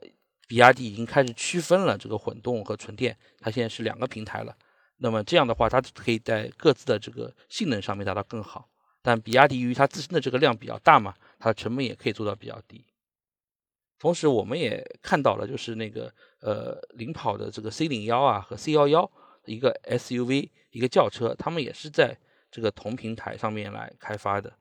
[0.46, 4.56] 比亚迪已经开始区分了这个混动和纯电，它现在是两个平台了。
[4.98, 8.68] 那么这样的话，它可以在各自的这个性能上面达到更好。
[9.02, 12.84] 但比亚迪由于它自身的这个量比较大嘛，它的成本也可以做到比较低。
[13.98, 19.10] 同时，我们也看到了，就是那个呃，领跑的这个 C 零幺啊和 C 幺幺
[19.44, 22.16] 一个 SUV 一个轿车，他们也是在
[22.50, 24.52] 这个同平台上面来开发的。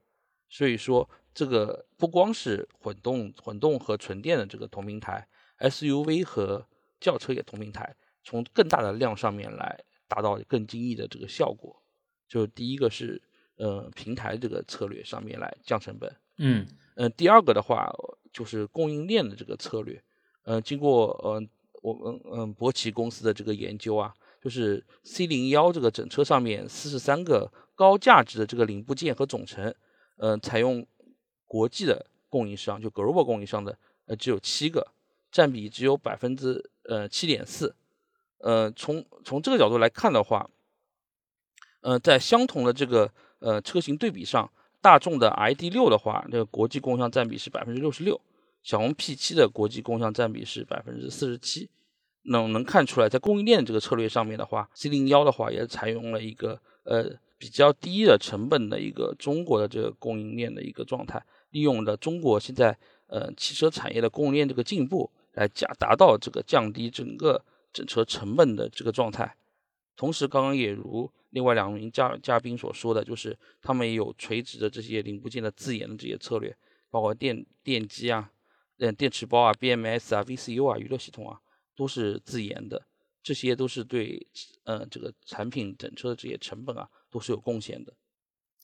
[0.50, 5.28] 所以说，这个不光是混动、混动和纯电的这个同平台
[5.60, 6.66] ，SUV 和
[7.00, 11.82] 轿车也同平台，从更大的量上面来达到更精益的这个效果。
[12.28, 13.22] 就第一个是
[13.58, 16.66] 呃平台这个策略上面来降成本，嗯。
[16.96, 17.94] 呃，第二个的话
[18.34, 20.02] 就是供应链的这个策略，
[20.46, 21.40] 呃，经过呃
[21.84, 29.72] 我们嗯博奇公司的这个研究啊，就是 C 零幺这个整车上面四十三个高价值的这个零部件和总成，
[30.18, 30.86] 呃，采用
[31.46, 34.86] 国际的供应商，就 global 供应商的呃只有七个，
[35.32, 37.76] 占比只有百分之呃七点四，
[38.40, 40.50] 呃，从从这个角度来看的话。
[41.82, 44.52] 呃，在相同的这个呃车型对比上，
[44.82, 48.20] 大众的 ID 六的话，这个国际供应商占比是百分之六十六，
[48.62, 51.70] 小鹏 P 七的国际供应商占比是百分之四十七。
[52.24, 69.36] 那能看出来，在供应链这个策略上面的话，C 零幺的话也采用了一个呃比较低的成本的一个中国的这个供应链的一个状态，利用了中国现在呃汽车产业的供应链这个进步，来加达到这个降低整个整车成本的这个状态。
[69.96, 76.56] 同时，刚刚也如另外两名嘉嘉宾所说的，就是他们也有垂直的这些零部件的自研的这些策略，
[76.90, 78.32] 包括电电机啊、
[78.78, 81.40] 嗯电池包啊、BMS 啊、VCU 啊、娱乐系统啊，
[81.76, 82.86] 都是自研的，
[83.24, 84.28] 这些都是对
[84.66, 87.94] 呃这个产品整车的这些成本啊都是有贡献的。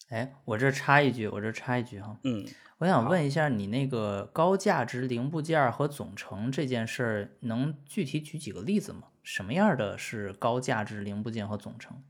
[0.09, 2.45] 哎，我这插一句，我这插一句哈，嗯，
[2.77, 9.07] 我想问一下，你那个高价值零部件和总成这件事儿，能具体举几个例子吗？
[9.23, 12.03] 什么样的是高价值零部件和总成？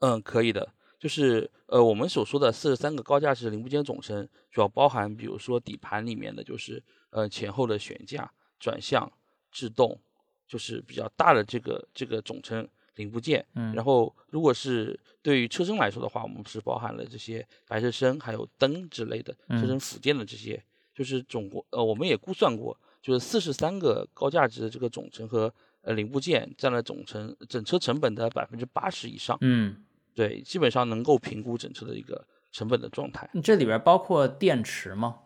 [0.00, 9.10] 嗯，可以的，就是呃我们所说的四十三个高价值零部件总成，主要包含比如说底盘里面的就是呃前后的悬架、转向、
[9.52, 10.00] 制动，
[10.48, 12.68] 就是比较大的这个这个总成
[13.00, 13.44] 零部件。
[13.54, 20.62] 嗯，然后如果是对于车身来说的话，我们是包含了这些白车身还有灯之类的车身附件的这些，
[20.94, 29.36] 就是总共呃我们也估算过，就是四十三个高价值的这个总成和呃零部件占了总成整车成本的百分之八十以上。
[29.40, 29.76] 嗯，
[30.14, 33.28] 对，基本上能够评估整车的一个成本的状态。
[33.42, 35.20] 这里边包括电池吗？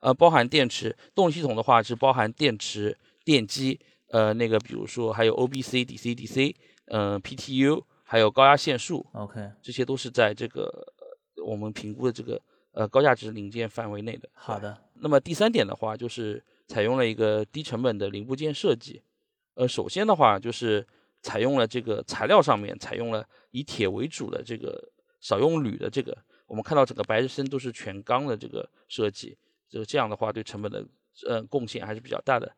[0.00, 3.80] 呃，包含电池，动力系统的话是包含电池、电机，
[4.10, 6.54] 呃，那个比如说还有 OBC、DC、DC，
[6.88, 9.06] 呃，PTU，还有高压线束。
[9.12, 10.92] OK，这些都是在这个
[11.44, 12.40] 我们评估的这个
[12.72, 14.28] 呃高价值零件范围内的。
[14.32, 14.76] 好的。
[14.94, 19.02] 那么第三点的话，就是采用了一个低成本的零部件设计。
[19.54, 20.86] 呃，首先的话就是
[21.20, 29.36] 采用了这个材料上面采用了以铁为主的这个少用铝的这个，我们看到整个白车身都是全钢的这个设计，
[29.68, 30.86] 就这样的话对成本的
[31.26, 32.50] 呃贡献还是比较大的。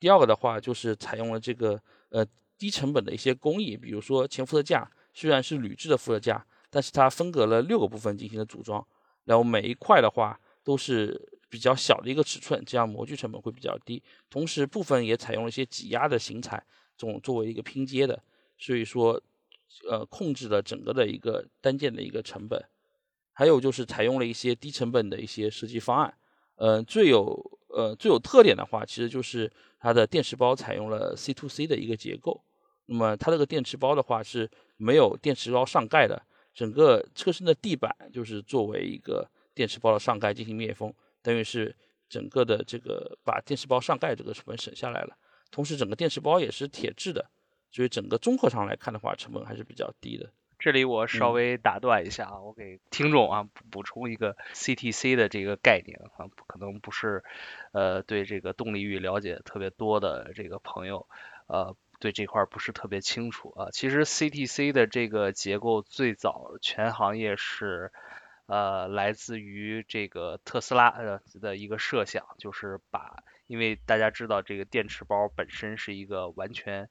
[0.00, 2.26] 第二个的话就是采用了这个呃
[2.58, 8.84] 低成本的一些工艺，比如说前副车架虽然是铝制的副车架，但是它分隔了六个部分进行了组装，
[9.24, 14.02] 然后每一块的话都是比较小的一个尺寸，这样模具成本会比较低。
[14.28, 16.62] 同时部分也采用了一些挤压的型材，
[16.96, 18.22] 这种作为一个拼接的，
[18.58, 19.22] 所以说
[19.88, 22.62] 呃控制了整个的一个单件的一个成本。
[23.32, 26.12] 还有就是采用了一些低成本的一些设计方案，
[26.56, 32.42] 呃最有呃最有特点的话，其实就是它的电池包采用了 C to C 的一个结构。
[32.90, 36.22] 那么它这个电池包的话是没有电池包上盖的，
[36.54, 41.76] 整个车身的地板就是作为一个电池包的上盖进行密封，等于是
[42.08, 45.16] 整个的这个把电池包上盖这个成本省下来了。
[45.50, 47.26] 同时整个电池包也是铁质的，
[47.70, 50.30] 所以整个综合上来看的话，成本还是比较低的。
[50.58, 57.22] 这里我稍嗯微打断一下啊，我给听众啊补补充一个 CTC 的这个概念啊，可能不是
[57.72, 61.06] 呃对这个动力域了解特别多的这个朋友，
[61.46, 63.70] 呃对这块不是特别清楚啊。
[63.72, 67.92] 其实 CTC 的这个结构最早全行业是
[68.46, 76.88] 呃来自于这个特斯拉呃的一个设想，就是把因为大家知道这个电池包本身是一个完全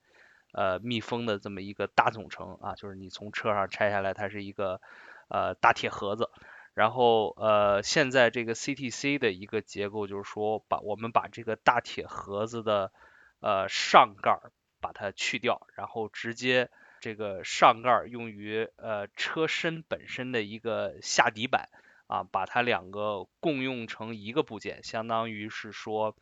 [0.52, 4.80] 呃密封的这么一个大总成啊，就是你从车上拆下来，它是一个
[5.28, 6.30] 呃大铁盒子。
[6.74, 12.92] 然后呃，现在这个 CTC 的一个结构就是说，把我们把这个大铁盒子的
[13.40, 14.38] 呃上盖
[14.80, 16.70] 把它去掉，然后直接
[17.00, 21.68] 这个上盖用于呃车身本身的一个下底板
[22.06, 26.16] 啊，把它两个共用成一个部件，相当于是说。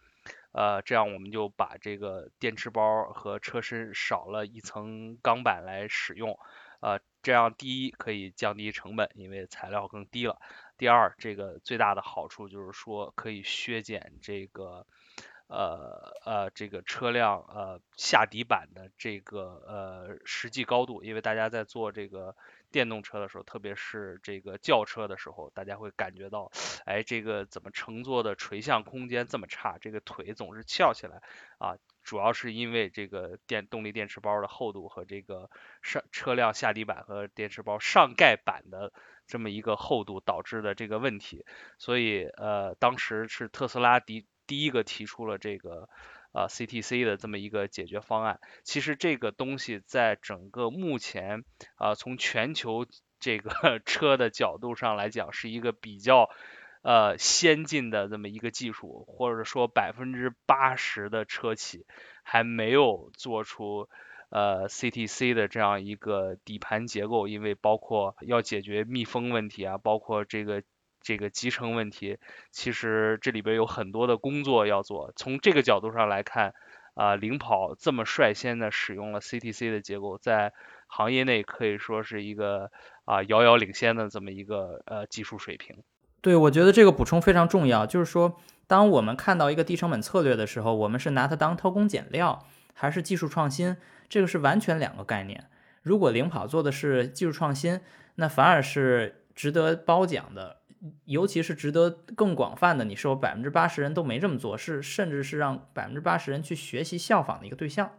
[0.50, 6.38] 呃，这样我们就把这个电池包和车身少了一层钢板来使用，
[6.80, 10.40] 呃，这样第一可以降低成本，因为材料更低了；
[10.78, 14.86] 第二，这个最大的好处就是说可以削减这个
[15.49, 22.36] 呃呃这个车辆呃下底板的这个呃实际高度，因为大家在做这个
[22.70, 26.51] 电动车的时候，特别是这个轿车的时候，大家会感觉到，
[26.84, 31.22] 哎，这个怎么乘坐的垂向空间这么差，这个腿总是翘起来。
[31.59, 35.49] 啊，主要是因为这个电动力电池包的厚度和这个
[35.80, 38.92] 上车辆下底板和电池包上盖板的
[39.26, 41.47] 这么一个厚度导致的这个问题，
[41.78, 45.88] 所以呃，当时是特斯拉第第一个提出了这个。
[46.32, 51.44] 啊，CTC 的这么一个解决方案，其实这个东西在整个目前
[51.76, 52.84] 啊，从全球
[53.20, 56.28] 这个 车的角度上来讲，是一个比较
[56.82, 61.86] 呃先进的这么一个技术，或者说百分之八十的车企
[62.22, 63.88] 还没有做出
[64.28, 70.62] 呃 CTC 的这样一个底盘结构，因为包括要解决密封问题啊，包括这个。
[71.07, 72.18] 这个集成问题，
[72.50, 75.12] 其实这里边有很多的工作要做。
[75.14, 76.52] 从这个角度上来看，
[76.94, 80.52] 啊，领跑这么率先的使用了 CTC 的结构，在
[80.88, 82.72] 行业内可以说是一个
[83.04, 85.76] 啊遥遥领先的这么一个呃技术水平。
[86.20, 87.86] 对，我觉得这个补充非常重要。
[87.86, 92.44] 就是说，当我们看到一个低成本策略的时候，我们是拿它当偷工减料，
[92.74, 93.76] 还是技术创新？
[94.09, 95.44] 这个是完全两个概念。
[95.82, 97.80] 如果领跑做的是技术创新，
[98.16, 100.57] 那反而是值得褒奖的。
[101.05, 107.93] 尤其是值得更广泛的，你是有百分之八十人都没这么做，是甚至是让百分之八十人去学习效仿的一个对象。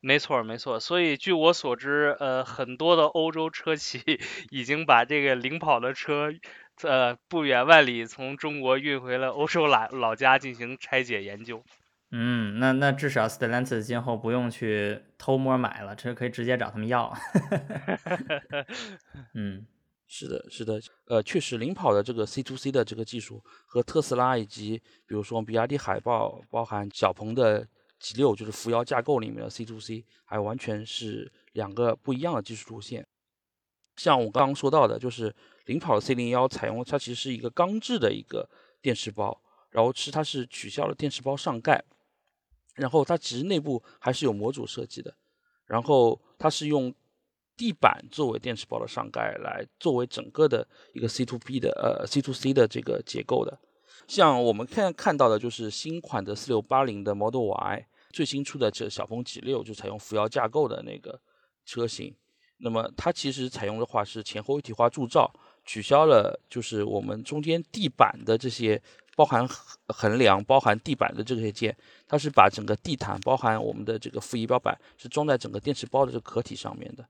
[0.00, 0.78] 没错，没错。
[0.78, 4.20] 所以据我所知，呃，很多的欧洲车企
[4.50, 6.32] 已经把这个领跑的车，
[6.82, 11.64] 呃，不远万里从中国运回了欧洲老老家进行拆解研究。
[12.12, 17.12] 嗯，那那至少 Stellantis 今后不用去偷摸买了，这可以直接找他们要。
[19.34, 19.66] 嗯。
[20.08, 27.66] 是的，是的，呃，确实，领跑的这个 C to C 的这个技术和特斯拉以及比如说比亚迪海豹，包含小鹏的
[27.98, 33.04] G 六，就是扶摇架构里面的 C to C，还完全是两个不一样的技术路线。
[33.96, 35.34] 像我刚刚说到的，就是
[35.64, 38.48] 领跑的 C 零幺采用它其实是一个钢制的一个
[38.80, 41.84] 电池包，然后是它是取消了电池包上盖，
[42.76, 45.12] 然后它其实内部还是有模组设计的，
[45.66, 46.94] 然后它是用。
[47.56, 53.58] 地板作为电池包的上盖，来作为整个的一个 C to B 的呃 C to C 的这个结构的。
[54.06, 61.18] 像我们看看到的，就是新款的四六八零的 Model Y，最新出的这小鹏 G 六就采用扶摇架构的那个
[61.64, 62.14] 车型。
[62.58, 65.30] 那么它其实采用的话是前后一体化铸造，
[65.64, 68.80] 取消了就是我们中间地板的这些
[69.14, 69.46] 包含
[69.88, 71.76] 横梁、包含地板的这些件，
[72.06, 77.06] 它是把整个地毯包含我们的这个副仪表板是装在整个电池包的这个壳体上面的。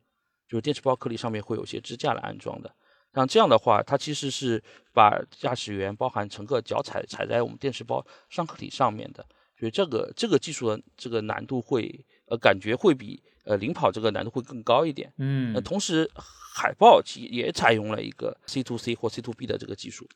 [0.49, 2.73] 就是电池包颗粒上面会有些支架来安装的，
[3.13, 9.27] 像这样的话，它其实是把驾驶员包含乘客脚踩踩在我们电池包上壳体上面的，
[9.59, 15.13] 所以这个这个技术的这个难度会呃感觉会比呃领跑这个难度会更高一点。
[15.19, 16.09] 嗯，那同时
[16.55, 20.09] 海豹其也采用了一个 C to C 或 C to B 的这个技术，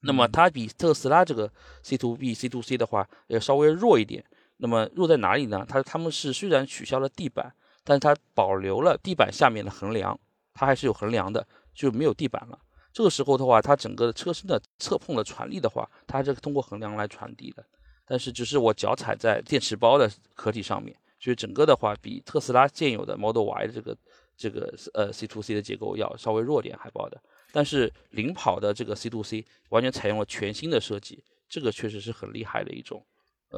[0.00, 1.52] 那么它比特斯拉这个
[1.82, 4.24] C to B C to C 的话要稍微弱一点。
[4.56, 5.64] 那么弱在哪里呢？
[5.68, 7.54] 它他们是虽然取消了地板。
[7.84, 10.18] 但是它保留了地板下面的横梁，
[10.54, 12.58] 它还是有横梁的，就没有地板了。
[12.92, 17.64] 这个时候的话，它整个的车身的侧碰的传力的话，它还是通过横梁来传递的。
[18.04, 23.96] 但是只是我脚踩在电池包的壳体上面，所以整个的话比特斯拉现有的 Model Y 的这个
[24.36, 27.18] 这个呃 C to C 的结构要稍微弱点，海豹的。
[27.50, 33.04] 但是领跑的这个 C to C 完全采用了全新的设计，这个确实是很厉害的一种。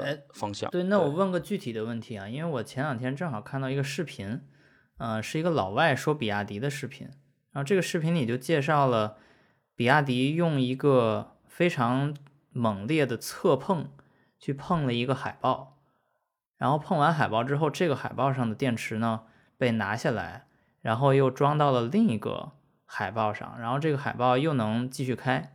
[0.03, 4.40] 哎，方向对，那我问个具体的问题啊，因为我前两天正好看到一个视频，
[4.99, 7.09] 呃，是一个老外说比亚迪的视频，
[7.53, 9.18] 然后这个视频里就介绍了
[9.76, 12.16] 比亚迪用一个非常
[12.51, 13.90] 猛烈的侧碰
[14.38, 15.78] 去碰了一个海豹，
[16.57, 19.22] 然后碰完海豹之后，这个海豹上的电池呢
[19.57, 20.47] 被拿下来，
[20.80, 22.53] 然后又装到了另一个
[22.84, 25.53] 海豹上，然后这个海豹又能继续开。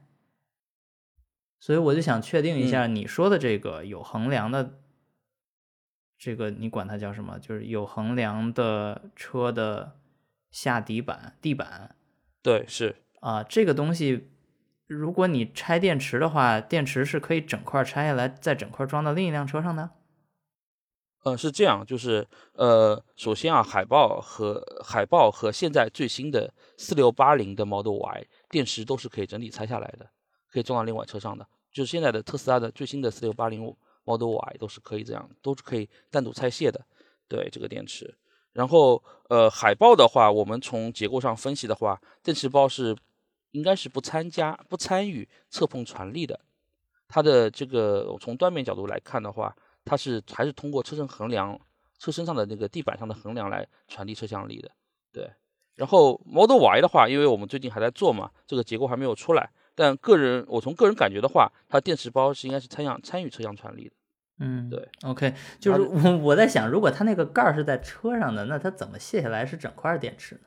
[1.59, 4.79] 所以我就想确定一下，你说的这个有横梁的，
[6.17, 7.37] 这个你管它叫什么？
[7.37, 9.99] 就是有横梁的车的
[10.51, 11.95] 下底板、地板。
[12.41, 14.29] 对，是啊，这个东西，
[14.87, 19.89] 如果你拆电池的话，电池是可以整块拆下来，再整块装到另一辆车上的。
[21.25, 30.09] 呃，是这样，就是呃，首先啊，海豹和海豹和现在最新的四六八零的 Model Y 电池都是可以整体拆下来的。
[30.51, 33.61] 可以装到另外车上的，就是现在的特斯拉的最新的四六八零
[34.03, 36.85] Model Y 都是可以这样，都是可以单独拆卸的。
[37.27, 38.17] 对这个电池，
[38.53, 42.97] 然后呃，海豹的话，我们从结构上分析的话，电池包是
[43.51, 46.39] 应该是不参加、不参与侧碰传力的。
[47.07, 51.55] 它的这个从端面角度来看的话，它是还是通过车身横梁、
[51.99, 54.71] 车身上的那个地板上的横梁来传递车向力的。
[55.11, 55.31] 对。
[55.75, 59.51] 然后 Model Y 的话，因为我们最近还在做嘛，这个结构还没有出来。
[59.79, 63.91] 但个人我从个人感觉的话，它电池包是应该是参向参与车厢传力的。
[64.39, 70.41] 嗯，对，OK，就是我我在想，如果它那个盖儿是在车上的，那它怎么卸下来是整块电池呢？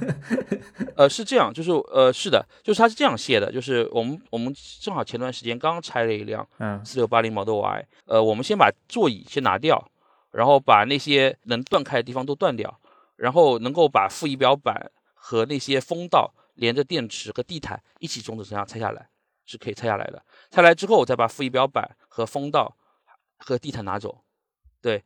[0.96, 9.90] 呃，是这样，就是呃，是的，就是它是这样卸的，就是我们我们正好前段时间刚拆了一辆嗯四六八零 Model Y，呃，我们先把座椅先拿掉，
[10.30, 12.80] 然后把那些能断开的地方都断掉，
[13.16, 19.08] 然后能够把副仪表板和那些风道连着电池和地毯一起从车上拆下来，
[19.46, 20.22] 是可以拆下来的。
[20.50, 22.76] 拆来之后，我再把副仪表板和风道
[23.38, 24.22] 和地毯拿走，
[24.82, 25.02] 对，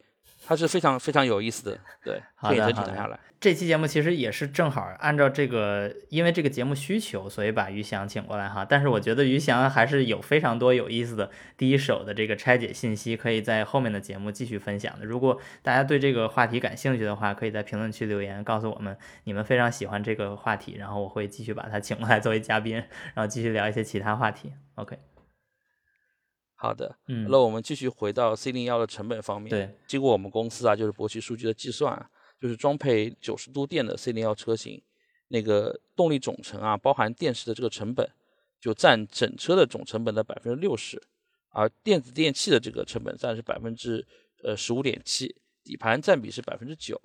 [0.46, 3.18] 它是非常非常有意思的，对，可以好的好的整体拿下来。
[3.40, 8.64] 这期节目其实也是正好按照这个，因为这个节目需求，所以把于翔请过来哈。
[8.64, 15.04] 但是我觉得于翔还是有非常多有意思的第一手的这个拆解信息，可以在后面的节目继续分享的。
[15.04, 22.76] 如果大家对这个话题感兴趣的话，可以在评论区留言告诉我们你们非常喜欢这个话题，然后我会继续把他请过来作为嘉宾，
[23.12, 24.54] 然后继续聊一些其他话题。
[24.76, 24.96] OK，
[26.64, 29.50] 好的，嗯，那我们继续回到 C 零幺的成本方面。
[29.50, 32.10] 对，经过我们公司啊，就是博奇数据的计算啊，
[32.40, 34.82] 就是装配九十度电的 C 零幺车型，
[35.28, 38.10] 那个动力总成啊，包含电池的这个成本，
[38.58, 41.02] 就占整车的总成本的百分之六十，
[41.50, 44.06] 而电子电器的这个成本占是百分之
[44.42, 46.98] 呃十五点七，底盘占比是百分之九。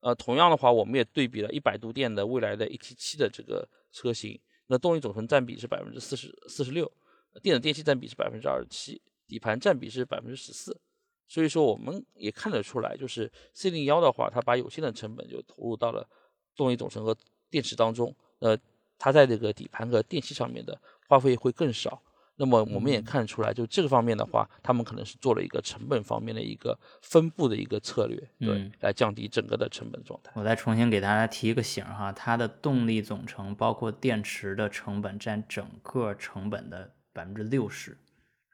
[0.00, 6.92] 呃，同样的话，我们也对比了一百度电的未来的 ET 七的这个车型，那动力总成占比是百分之四十四十六，
[7.38, 10.78] 电子电器占比是百分之二十七，底盘占比是百分之十四。
[11.26, 16.08] 所以说，我们也看得出来，就是 C 零幺的话，它把有限的成本就投入到了
[16.56, 17.16] 动力总成和
[17.50, 18.58] 电池当中，呃，
[18.98, 22.02] 它在这个底盘和电器上面的花费会更少。
[22.40, 30.30] 那么我们也看出来，就这个方面的话，他们可能是做了一个成本方面的一个分布的一个策略，对，嗯来降低整个的成本状态。
[30.36, 37.98] 我再重新给大家提一个醒儿哈，它的动力总成包括电池的成本占整个成本的百分之六十，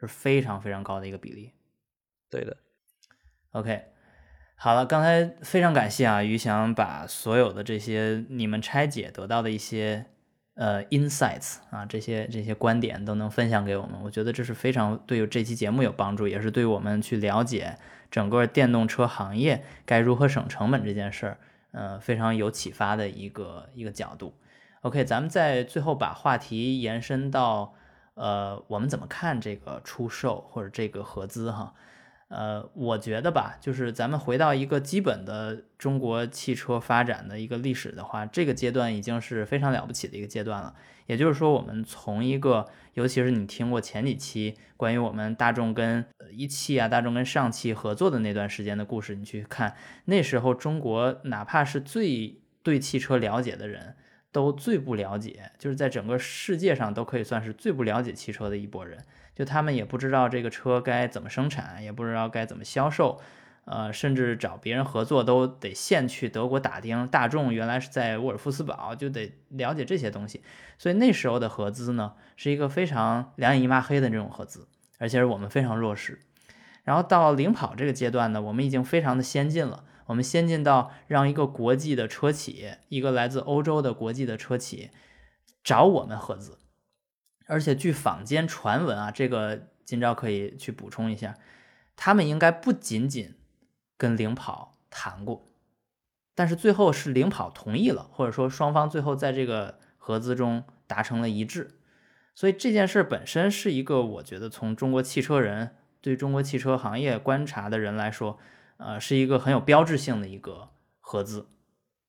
[0.00, 1.52] 是非常非常高的一个比例。
[2.30, 2.56] 对的
[3.50, 3.84] ，OK，
[4.56, 10.06] 好了，刚才非常感谢啊，于翔把所有的这些你们拆解得到的一些
[10.54, 17.78] 呃 insights 啊，这些这些观点都能分享给我们，我觉得这是非常对这期节目有帮助，也是对我们去了解
[18.10, 21.38] 整个电动车行业该如何省成本这件事儿，
[21.72, 24.34] 呃，非常有启发的一个一个角度。
[24.80, 27.74] OK，咱们在最后把话题延伸到
[28.14, 31.74] 呃，我们怎么看这个出售或者这个合资哈？
[32.28, 40.74] 呃，我觉得吧，就是咱们回到一个基本的中国汽车发展的一个历史的话，这个阶段已经是非常了不起的一个阶段了。
[41.06, 53.96] 也就是说，我们从一个，尤其是你听过前几期关于我们大众跟一汽啊、大众跟上汽合作的那段时间的故事，你去看，那时候中国哪怕是最对汽车了解的人，
[54.35, 58.99] 都最不了解，就是在整个世界上都可以算是最不了解汽车的一拨人。
[59.32, 63.20] 就他们也不知道这个车该怎么生产，也不知道该怎么销售，
[63.64, 67.07] 呃，甚至找别人合作都得现去德国打听。
[67.07, 70.43] 大众原来是在沃尔夫斯堡，就得了解这些东西。
[70.78, 74.66] 所以那时候的合资呢，是一个非常两眼一抹黑的这种合资，
[74.99, 76.18] 而且是我们非常弱势。
[76.82, 84.90] 然后到领跑这个阶段呢，我们已经非常的先进了，我们先进到让一个国际的车企，一个来自欧洲的国际的车企
[85.62, 86.59] 找我们合资。
[87.46, 91.36] 而且据坊间传闻啊，这个今朝可以去补充一下，
[91.94, 93.34] 他们应该不仅仅
[93.96, 95.48] 跟领跑谈过，
[96.34, 101.78] 但是最后是领跑同意了，或者说双方最后在这个合资中达成了一致。
[102.34, 108.38] 所以这件事本身是一个，我觉得从中国汽车人对中国汽车行业观察的人来说，
[108.85, 110.68] 呃，是一个很有标志性的一个
[111.01, 111.47] 合资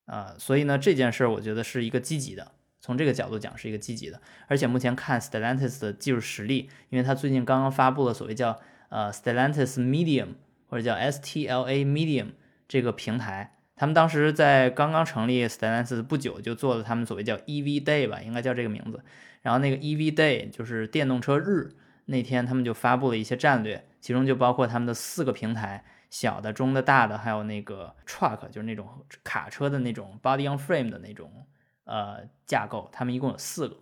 [0.08, 2.52] 啊、所以呢，这件事儿我觉得是一个积极的。
[2.82, 8.60] 从这个角度讲是一个积极的，而且目前看 Stellantis 的技术实力，因为它最近刚刚发布了所谓叫
[8.90, 10.36] 呃 Stellantis Medium
[10.68, 12.34] 或者叫 STLA Medium
[12.68, 19.02] 这个平台，他们当时在刚刚成立 Stellantis 不久就做了他们所谓叫 EV Day 吧，应该叫这个名字。
[19.42, 21.74] 然后那个 EV Day 就是电动车日
[22.06, 25.84] 那天，他们就发布了一些战略，其中就包括他们的四个平台。
[26.16, 31.46] 小的、中的、大的，还有那个 truck，就是那种卡车的那种 body on frame 的那种
[31.84, 33.76] 呃架构，他们一共有四个。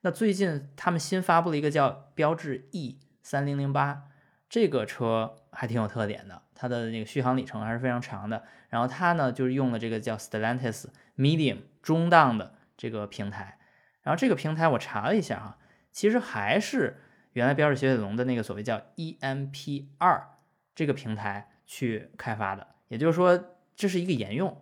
[0.00, 4.04] 那最近他们新发布了一个叫标致 E 三零零八，
[4.48, 8.44] 这个车还挺有特点的，它的那个续航里程还是非常长的。
[8.70, 10.86] 然后它呢就是用了这个叫 Stellantis
[11.18, 13.58] Medium 中档的这个平台。
[14.00, 15.58] 然后这个平台我查了一下哈，
[15.92, 17.02] 其实还是
[17.34, 20.26] 原来标致雪铁龙的那个所谓叫 EMP 二
[20.74, 21.50] 这个平台。
[21.66, 24.56] 去开发的，也就是说这是一个沿用，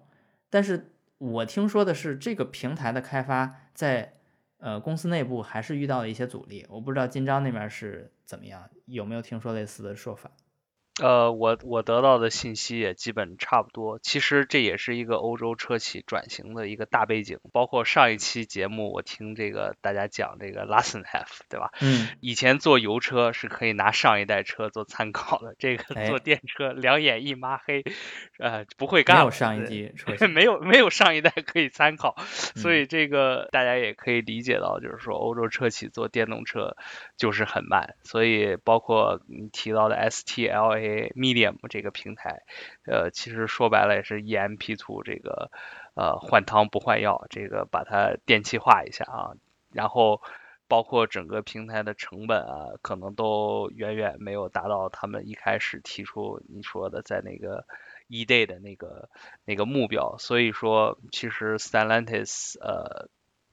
[0.51, 4.15] 但是我听说的是这个平台的开发在
[4.59, 10.31] 呃公司内部还是遇到了一些阻力，我不知道金章那边是怎么样，有没有听说类似的说法？
[11.03, 13.99] 呃，我我得到的信息也基本差不多。
[13.99, 17.41] 其实这也是一个欧洲车企转型的一个大背景。
[17.53, 21.71] 包括上一期节目，我听这个大家讲这个 Lassenhef，对吧？
[21.81, 27.85] 嗯，以前做油车是可以拿上一代车做参考的，这个做电车两眼一抹黑，
[28.39, 29.17] 呃，不会干。
[29.17, 32.15] 没有上一季车， 没有没有上一代可以参考，
[32.55, 36.77] 所以这个大家也可以理解到，就是说欧洲车企做电动车
[37.17, 37.97] 就是很慢。
[38.05, 41.13] 所以包括你提到的 STLA。
[41.15, 42.43] Medium 这个平台，
[42.87, 45.51] 呃，其实说白了也是 EMP2 这个，
[45.95, 49.33] 呃，换汤不换药，这个把它电气化一下啊，
[49.73, 50.21] 然后
[50.69, 57.65] 包括整个平台的成本啊，可能都远远没有达到他们一开始提出你说的在那个
[58.09, 59.09] E Day 的那个
[59.45, 63.09] 那个目标，所以说其实 Stellantis 呃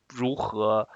[0.10, 0.90] 如何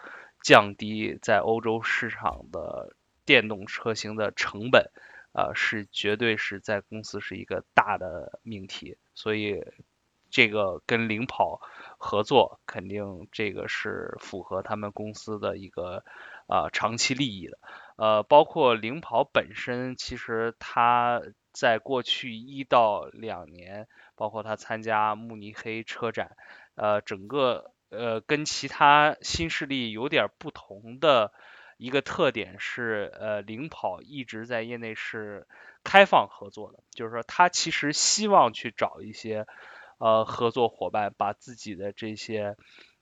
[0.46, 4.92] 降低在欧洲市场的电动车型的成本？
[5.34, 9.66] 呃，是绝对是在公司是一个大的命题，所以
[10.30, 11.60] 这个跟领跑
[11.98, 16.06] 合作，肯定这个是符合他们公司的一个
[16.46, 17.58] 呃长期利益的。
[17.96, 26.38] 呃，包括领跑本身，其实它在过去一到两年，包括它参加慕尼黑车展，
[26.76, 31.32] 呃，整个呃跟其他新势力有点不同的。
[31.78, 35.46] 一个特点是，呃，领跑一直在业内是
[35.84, 39.46] 开放合作的，就是说，他其实希望去找一些，
[39.98, 42.56] 呃，合作伙伴，把自己的这些。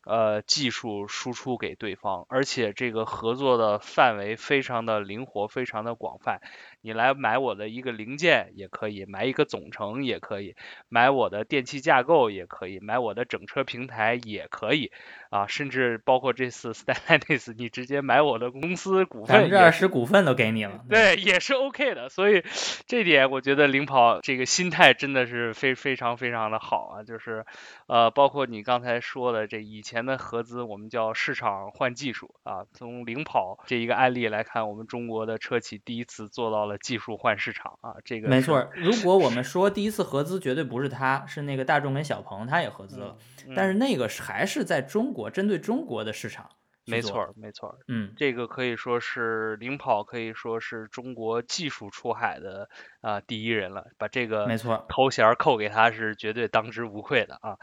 [0.05, 6.41] 呃，技术输出给对方，而且这个合作的范围非常的灵活，非常的广泛。
[6.84, 10.55] 你来买我的一个零件也可以，买一个总成也可以，
[10.89, 14.91] 买我的电器架构也可以，买我的整车平台也可以
[15.29, 22.09] 啊，甚至包括这次 Stellantis，你直接买我的公司股份，百分之二十股份都给你了，对，也是 OK 的。
[22.09, 22.43] 所以
[22.86, 27.45] 这点我觉得领跑这个心态真的是非非常非常的好啊，就是
[27.88, 29.93] 呃，包括你刚才说的这以前。
[29.93, 38.69] 前的合资我们叫市场换技术啊，从领跑这一个案例来看，我们中国的车企第一次做到了技术换市场啊，这个没错。
[38.74, 43.17] 如果我们说第一次合资绝对不是他，是那个大众跟小鹏，他也合资了，
[43.55, 46.49] 但是那个还是在中国针对中国的市场。
[46.86, 52.69] 没错，没错，嗯，这个可以说是领跑，可以说是中国技术出海的
[52.99, 57.57] 啊第一人了，把这个没错头衔扣给他是绝对当之无愧的啊。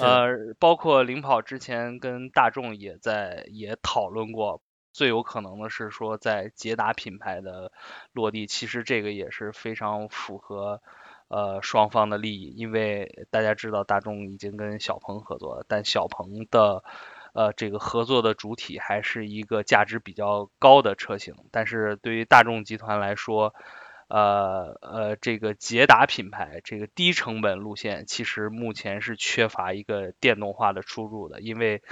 [0.00, 0.26] 呃，
[0.58, 4.60] 包括领跑之前跟大众也在也讨论过，
[4.94, 7.70] 最有可能的是说在捷达品牌的
[8.12, 10.80] 落地，其实这个也是非常符合
[11.28, 16.82] 呃双方的利益，因为大家知道大众已经跟小鹏合作了，但小鹏的。
[17.36, 23.56] 呃，这个合作的主体还是一个价值比较高的车型，但是对于大众集团来说，
[24.06, 31.82] 呃呃，这个捷达品牌这个低成本路线，其实目前是缺乏一个电动化的出入的，因为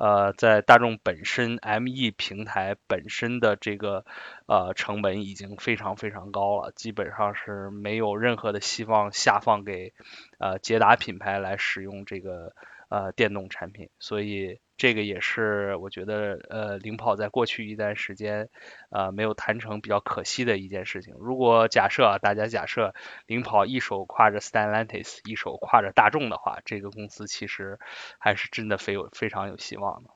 [0.00, 4.06] 呃，在大众本身 ME 平台本身的这个
[4.46, 9.92] 呃成本已经非常非常高了，基本上是没有任何的希望下放给
[10.38, 12.54] 呃捷达品牌来使用这个
[12.90, 14.60] 呃电动产品，所以。
[14.80, 18.48] 这个也是我觉得，呃，领跑在过去一段时间，
[18.88, 21.14] 呃，没有谈成比较可惜的一件事情。
[21.20, 22.94] 如果假设啊，大家假设
[23.26, 27.78] 领跑一手挎着 Stellantis，一手挎着大众的话，这个公司其实
[28.18, 30.08] 还是真的非有非常有希望的。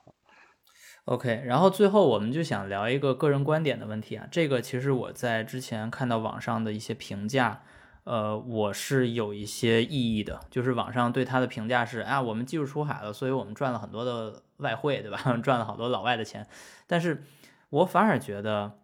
[1.03, 7.61] OK，然后最后我们就想聊一个个人观点的问题啊，这个其实我在之前看到网上的一些评价。
[8.05, 15.17] 呃，我是有一些异议的，就是网上对他的评价是，啊，我们技术出海了，所以我们赚了很多的外汇，对吧？
[15.41, 16.47] 赚了好多老外的钱。
[16.85, 17.23] 但是
[17.71, 18.77] 我反而觉得，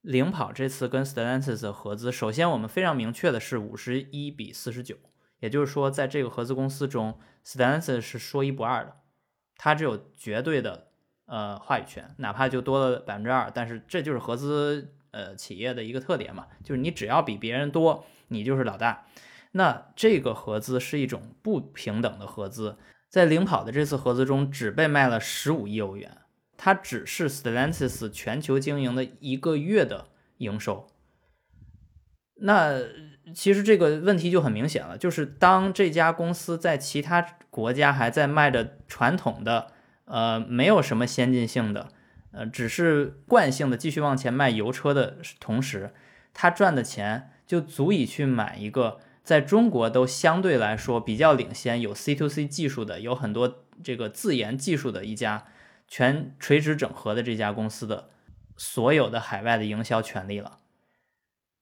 [0.00, 4.96] 领跑这次跟 Stanis 的合资，首先我们非常明确的是五十一比四十九，
[5.38, 8.96] 也就是说，在这个合资公司中，Stanis 是说一不二的，
[9.56, 10.88] 它只有绝对的
[11.26, 18.04] 呃话语权，哪怕就多了百分之二，但是这就是合资呃企业的一个特点嘛，就是你只要比别人多。
[18.28, 19.06] 你就是老大，
[19.52, 22.76] 那这个合资是一种不平等的合资，
[23.08, 26.18] 在领跑的这次合资中，只被卖了十五亿欧元，
[26.56, 30.08] 它只是 Stellantis 全球经营的一个月的
[30.38, 30.88] 营收。
[32.40, 32.80] 那
[33.34, 39.72] 其实这个问题就很明显了，就是当这家公司在其他国家还在卖着传统的，
[40.04, 41.88] 呃，没有什么先进性的，
[42.32, 45.94] 呃，只是惯性的继续往前卖油车的同时，
[46.34, 47.30] 它赚的钱。
[47.46, 55.46] 就足以去买一个在中国都相对来说比较领先，有 C to C 技术的，有很多这个自研技术的一家
[55.88, 58.10] 全垂直整合的这家公司的
[58.56, 60.58] 所有的海外的营销权利了。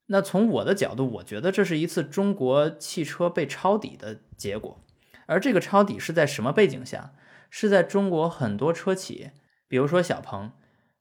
[0.06, 4.84] 那从我的角度，我觉得这是一次中国汽车被抄底的结果，
[5.26, 7.12] 而这个抄底是在什么背景下？
[7.48, 9.30] 是在中国很多车企，
[9.68, 10.50] 比如说小鹏，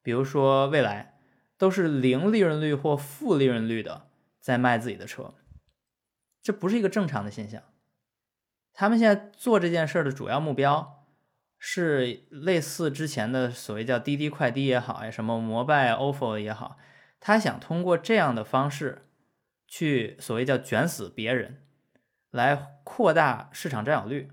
[0.04, 1.16] 比如说蔚来，
[1.58, 4.04] 都是零利润率或负利润率的
[4.44, 5.34] 在卖自己的车。
[6.42, 7.64] 这不是一个正常的现象。
[8.74, 11.06] 他们现在做这件事的主要目标
[11.58, 16.78] 是类似之前的所谓叫滴滴快滴也好呀，什么摩拜、ofo 也好，
[17.22, 19.08] 他想通过这样的方式
[19.66, 21.64] 去所谓叫卷死别人，
[22.32, 24.30] 来扩大市场占有率，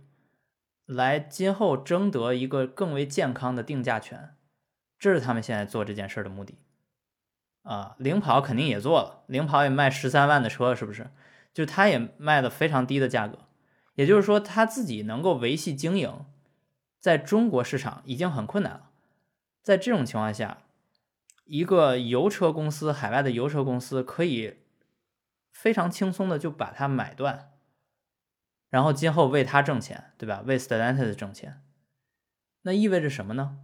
[0.87, 4.35] 来今后争得一个更为健康的定价权。
[4.99, 6.59] 这是他们现在做这件事的目的。
[7.63, 11.11] 啊，领跑肯定也做了，领跑也卖十三万的车，是不是？
[11.53, 13.41] 就他也卖的非常低的价格，
[13.95, 16.25] 也就是说他自己能够维系经营，
[16.99, 18.91] 在中国市场已经很困难了。
[19.63, 20.63] 在这种情况下，
[21.45, 24.59] 一个油车公司，海外的油车公司可以
[25.51, 27.51] 非常轻松的就把它买断，
[28.69, 30.43] 然后今后为他挣钱，对吧？
[30.47, 31.63] 为 Stellantis 挣钱，
[32.63, 33.59] 那意味着什么呢？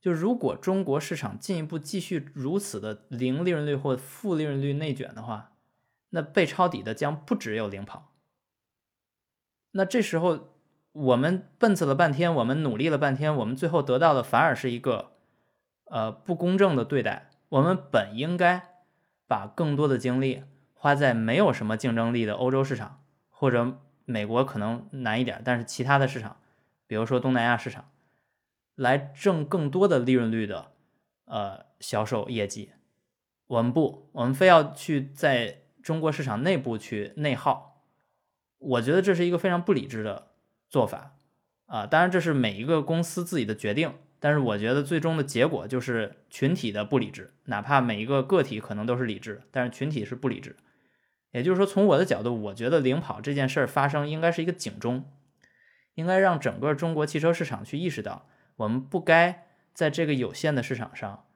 [0.00, 5.52] 就如果中国市场进一步继续如此的零利润率或负利润率内卷的话，
[6.08, 8.14] 那被抄底的将不只有领跑。
[9.72, 10.54] 那这时候
[10.92, 15.12] 我们奔刺了半天，我们努力了半天，我们最后得到的反而是一个
[15.84, 17.30] 呃不公正的对待。
[17.50, 18.82] 我们本应该
[19.26, 26.38] 把更多的精力花在没有什么竞争力的欧洲市场，或者美国可能难一点，但是其他的市场，
[26.86, 27.90] 比如说东南亚市场，
[28.80, 30.72] 来挣更多的利润率的
[31.24, 32.72] 呃销售业绩。
[33.46, 35.58] 我们不，我们非要去在。
[35.82, 37.86] 中国市场内部去内耗，
[38.58, 40.32] 我觉得这是一个非常不理智的
[40.68, 41.16] 做法
[41.64, 41.86] 啊！
[41.86, 47.32] 当然，这是每一个公司自己的决定，但是我觉得最终的结果就是群体的不理智。
[47.46, 50.54] 哪怕每一个个体可能都是理智，但是群体是不理智。
[51.30, 55.10] 也就是说，从我的角度，我觉得领跑这件事儿发生应该是一个警钟，
[55.94, 58.28] 应该让整个中国汽车市场去意识到，
[58.60, 61.26] 我们不该在这个有限的市场上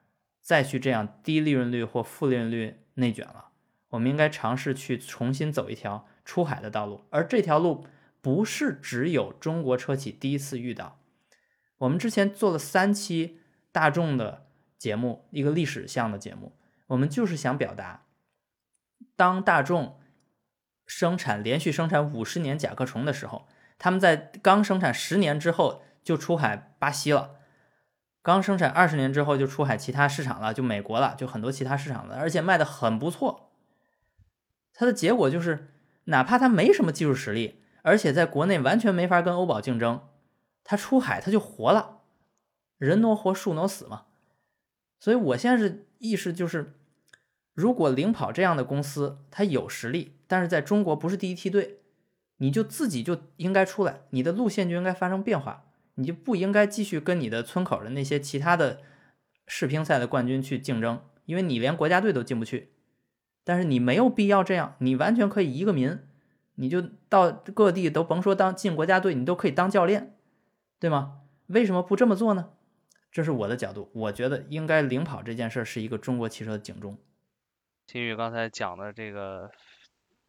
[0.41, 3.49] 再去这样低利润率或负利润率内卷了。
[3.89, 7.87] 我们应该尝试去重新走一条出海的道路，而这条路
[8.21, 10.99] 不是只有中国车企第一次遇到。
[11.79, 13.39] 我们之前做了三期
[13.71, 14.45] 大众的
[14.77, 16.55] 节目，一个历史向的节目，
[16.87, 18.05] 我们就是想表达，
[19.15, 19.99] 当大众
[20.85, 23.47] 生产连续生产五十年甲壳虫的时候，
[23.79, 27.31] 他们在刚生产十年之后就出海巴西了，
[28.21, 33.51] 刚生产二十年之后就出海其他市场了，就美国了，就很多其他市场了，而且卖的很不错。
[34.71, 35.73] 它的结果就是，
[36.05, 40.07] 哪怕它没什么技术实力，而且在国内完全没法跟欧宝竞争，
[40.63, 42.01] 它出海它就活了，
[42.77, 44.05] 人挪活，树挪死嘛。
[44.99, 46.75] 所以我现在是意识就是，
[47.55, 51.79] 如果领跑这样的公司它有实力，但是在中国不是第一梯队，
[52.37, 55.64] 你就自己就应该出来，你的路线就应该发生变化，
[55.95, 58.81] 你就不应该继续跟你的村口的那些其他的
[59.47, 62.71] 世乒赛的冠军去竞争，因为你连国家队都进不去。
[63.43, 65.99] 但是你没有必要这样，你完全可以一个民，
[66.55, 70.17] 你就到各地都甭说当进国家队，你都可以当教练，
[70.79, 71.21] 对吗？
[71.47, 72.49] 为什么不这么做呢？
[73.11, 76.97] 这是我的角度，我觉得应该领跑这件事是一个中国汽车的警钟。
[77.87, 79.51] 秦宇刚才讲的这个，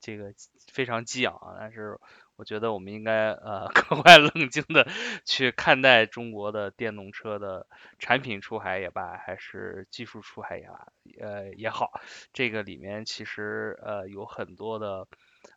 [0.01, 0.33] 这个
[0.73, 1.99] 非常激昂啊，但是。
[2.37, 4.87] 我觉得我们应该呃 格外冷静的
[5.25, 7.67] 去看待中国的电动车的
[7.99, 10.87] 产品出海也罢，还是技术出海也罢，
[11.19, 12.01] 呃也好，
[12.33, 15.09] 这个里面其实呃有很多的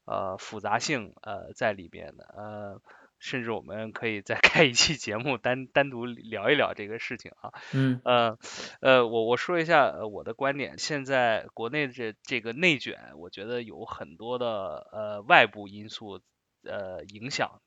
[0.05, 2.81] 呃复杂性呃在里边的，呃
[3.19, 7.51] 甚至我们可以再 开一期节目单单独聊一聊这个事情啊。
[7.73, 7.99] 嗯。
[8.05, 8.37] 呃
[8.79, 16.21] 呃我我说一下我的观点，现在国内这这个内卷，我觉得有很多的呃外部因素。
[16.63, 17.61] 呃，影响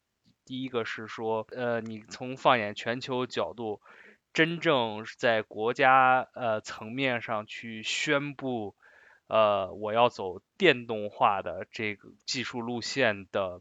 [0.45, 3.81] 第一个是说，呃，你从放眼全球角度，
[4.33, 8.75] 真正在国家呃层面上去宣布，
[9.29, 13.61] 呃，我要走电动化的这个技术路线的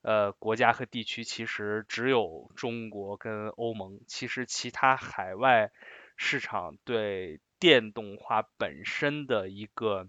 [0.00, 4.00] 呃国家和地区，其实只有中国跟欧盟。
[4.06, 5.70] 其实其他海外
[6.16, 10.08] 市场对电动化本身的一个。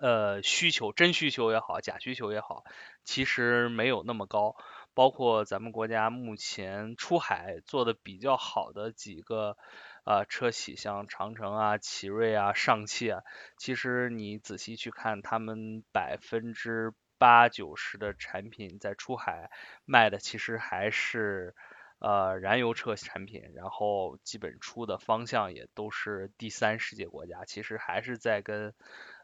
[0.00, 2.64] 呃，需求真需求也好，假需求也好，
[3.04, 4.56] 其实没有那么高。
[4.94, 9.56] 包括咱们国家目前出海做的比较好的几个
[10.04, 13.22] 呃车企，像长城啊、奇瑞啊、上汽啊，
[13.56, 19.50] 其实你仔细去看，他们百分之八九十的产品在出海
[19.84, 21.54] 卖的，其实还是
[22.00, 28.74] 呃燃油车产品，然后基本出的方向也都是第三世界国家，其实还是在跟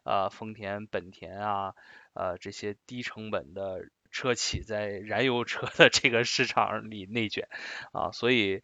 [0.04, 1.74] 呃丰田、本田啊
[2.12, 7.48] 呃这些低成本的车企在燃油车的这个市场里内卷
[7.92, 8.62] 啊，所以。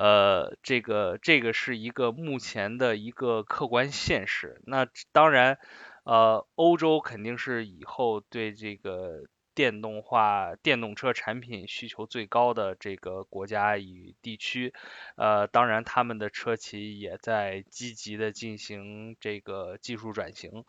[0.00, 4.60] 呃，这个这个是一个目前的一个客观现实。
[4.64, 5.58] 那当然，
[6.04, 9.24] 呃，欧洲肯定是以后对这个
[9.58, 14.72] 电动化电动车产品需求最高的这个国家与地区。
[15.16, 20.64] 呃，当然他们的车企也在积极的进行这个技术转型。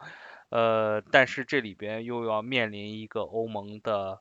[0.49, 4.19] 呃，但是这里边又要面临一个欧盟的。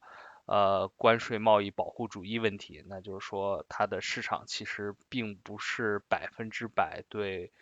[0.51, 7.53] 呃，关税贸易保护主义问题，那就是说它的市场其实并不是百分之百对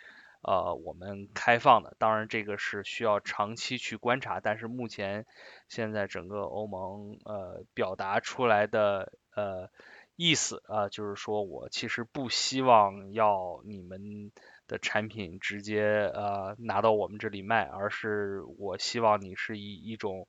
[0.46, 1.94] 呃我们开放的。
[1.98, 4.40] 当然，这个是需要长期去观察。
[4.40, 5.26] 但是目前
[5.68, 9.68] 现在整个欧盟呃表达出来的呃
[10.14, 14.32] 意思啊，就是说我其实不希望要你们
[14.66, 20.26] 的产品直接呃拿到我们这里卖，而是我希望你是以一种。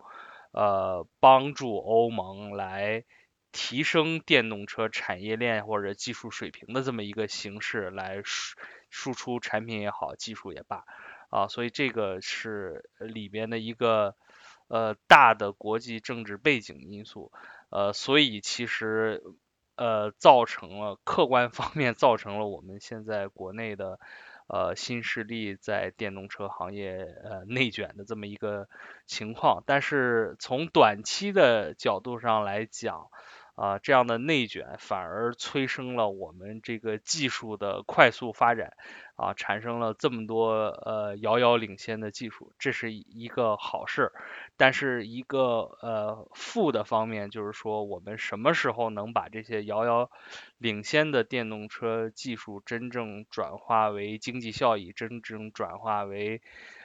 [0.54, 3.04] 呃，帮助欧盟来
[3.52, 8.24] 提升电动车产业链或者技术水平的这么一个形式来
[8.90, 10.86] 输出产品也好，技术也罢，
[11.30, 14.16] 啊，所以这个是里边的一个
[14.68, 17.32] 呃大的国际政治背景因素，
[17.70, 19.24] 呃，所以其实
[19.76, 24.00] 呃造成了客观方面造成了我们现在国内的。
[24.50, 28.70] 呃，新势力在电动车行业呃内卷的这么一个
[29.06, 33.10] 情况，但是从短期的角度上来讲，
[33.58, 38.78] 啊，这样的内卷反而催生了我们这个技术的快速发展。
[39.16, 40.52] 啊，产生了这么多
[40.86, 44.12] 呃遥遥领先的技术，这是一个好事。
[44.58, 50.12] 但是一个呃负的方面就是说，我们什么时候能把这些遥遥
[50.60, 56.44] 领先的电动车技术真正转化为经济效益，真正转化为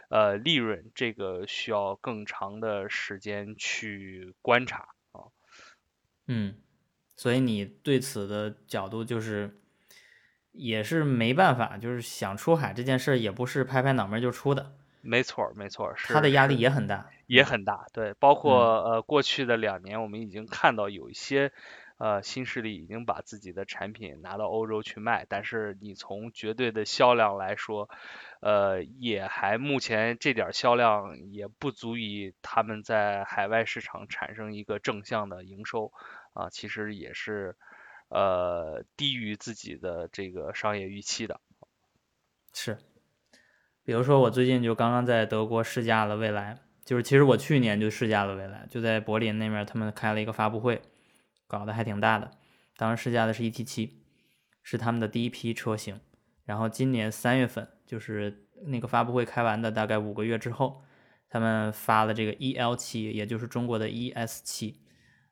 [0.08, 4.88] 呃利润，这个需要更长的时间去观察。
[6.26, 6.54] 嗯，
[7.16, 9.58] 所以你对此的角度就是。
[10.54, 14.74] 也是没办法，就是想出海这件事儿，也不是拍拍脑门就出的。
[15.00, 17.86] 没错，没错，他的压力也很大，也很大。
[17.90, 21.52] 对，包括呃过去的两年，我们已经看到有一些
[22.02, 27.88] 呃新势力已经把自己的产品拿到欧洲去卖，但是你从绝对的销量来说，
[28.40, 35.92] 呃也还目前这点销量也不足以他们在海外市场产生一个正向的营收
[36.32, 37.56] 啊，其实也是。
[38.14, 41.40] 呃，低于自己的这个商业预期的，
[42.52, 42.76] 是。
[43.86, 50.82] 比如说，我最近就刚刚在德国试驾了蔚来，就是其实我去年就试驾了蔚来，就在柏林那面，他们开了一个发布会，
[51.52, 52.30] 搞得还挺大的。
[52.78, 53.90] 当时试驾的是 ET7，
[54.62, 56.00] 是他们的第一批车型。
[56.46, 60.82] 然后今年三月份，就是那个发布会开完的大概五个月之后，
[61.28, 64.76] 他们发了这个 EL7，也就是中国的 ES7。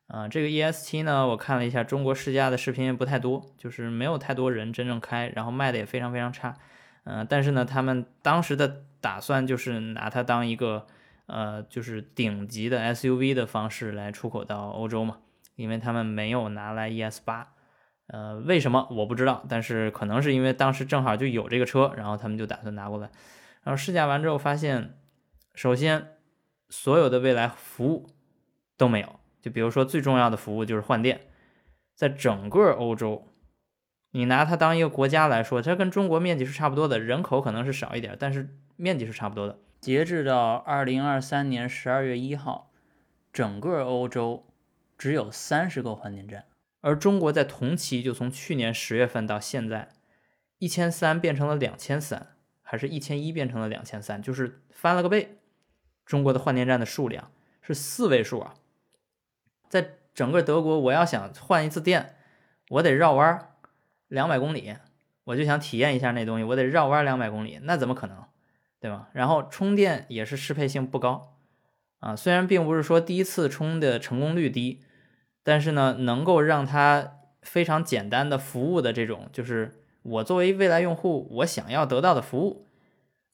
[0.05, 6.53] 啊，这个 ES 七呢，我看了一下中国试驾的视频也不太多，就是没有太多人真正开，然后卖的也非常非常差。
[7.05, 10.85] 嗯，但是呢，他们当时的打算就是拿它当一个
[11.27, 15.19] 呃，就是顶级的 SUV 的方式来出口到欧洲嘛，
[15.55, 17.53] 因为他们没有拿来 ES 八。
[18.07, 23.09] 呃，为什么我不知道，但是可能是因为当时正好就有这个车，然后他们就打算拿过来。
[23.63, 24.97] 然后试驾完之后发现，
[25.55, 26.17] 首先
[26.69, 28.09] 所有的未来服务
[28.75, 29.19] 都没有。
[29.41, 31.21] 就比如说，最重要的服务就是换电，
[31.95, 33.27] 在整个欧洲，
[34.11, 39.57] 你拿它当一个国家来说，它跟中国面积是差不多的，人口可能是少一点，但是面积是差不多的。
[39.79, 42.71] 截至到二零二三年十二月一号，
[43.31, 44.45] 整个欧洲
[45.01, 46.45] 只有三十个换电站，
[46.81, 49.89] 而中国在同期就从去年十月份到现在，
[50.59, 55.39] 一千三变成了两千三，还是一千一变成了两千三，就是翻了个倍。
[56.05, 57.31] 中国的换电站的数量
[57.63, 58.53] 是四位数啊。
[59.67, 62.13] 在整个德国，我要想换一次电，
[62.69, 63.55] 我得绕弯
[64.07, 64.75] 两百公里，
[65.23, 68.23] 我就想体验一下那东西，我得绕弯两百公里，那怎么可能，
[68.79, 69.09] 对吧？
[69.13, 71.33] 然后充电也是适配性不高
[72.01, 74.83] 啊，虽然并不是说第一次充的成功率低，
[75.43, 82.67] 但是呢，能够让它非常简单的服务的这种，就是我作为未来用户，我想要得到的服务，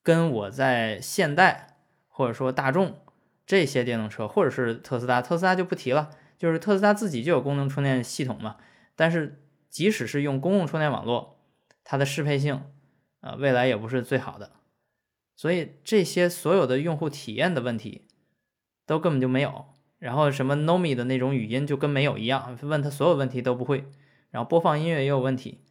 [0.03, 1.77] 跟我在现代
[2.07, 2.99] 或者说大众
[3.45, 6.09] 这些电动车，或者是特斯拉，特斯拉就不提了。
[6.37, 8.57] 就是特斯拉自己就有功能充电系统嘛，
[8.95, 9.41] 但是
[9.71, 11.39] 即使是用公共充电网络，
[11.83, 12.63] 它的适配性
[13.21, 14.51] 啊，未来也不是最好的，
[15.35, 18.07] 所以这些所有的用户体验的问题
[18.85, 19.65] 都根本就没有
[19.99, 23.85] 然后什么 Nomi 的那种语音就跟没有一样，问他所有问题都不会，
[24.31, 25.61] 然后播放音乐也有问题，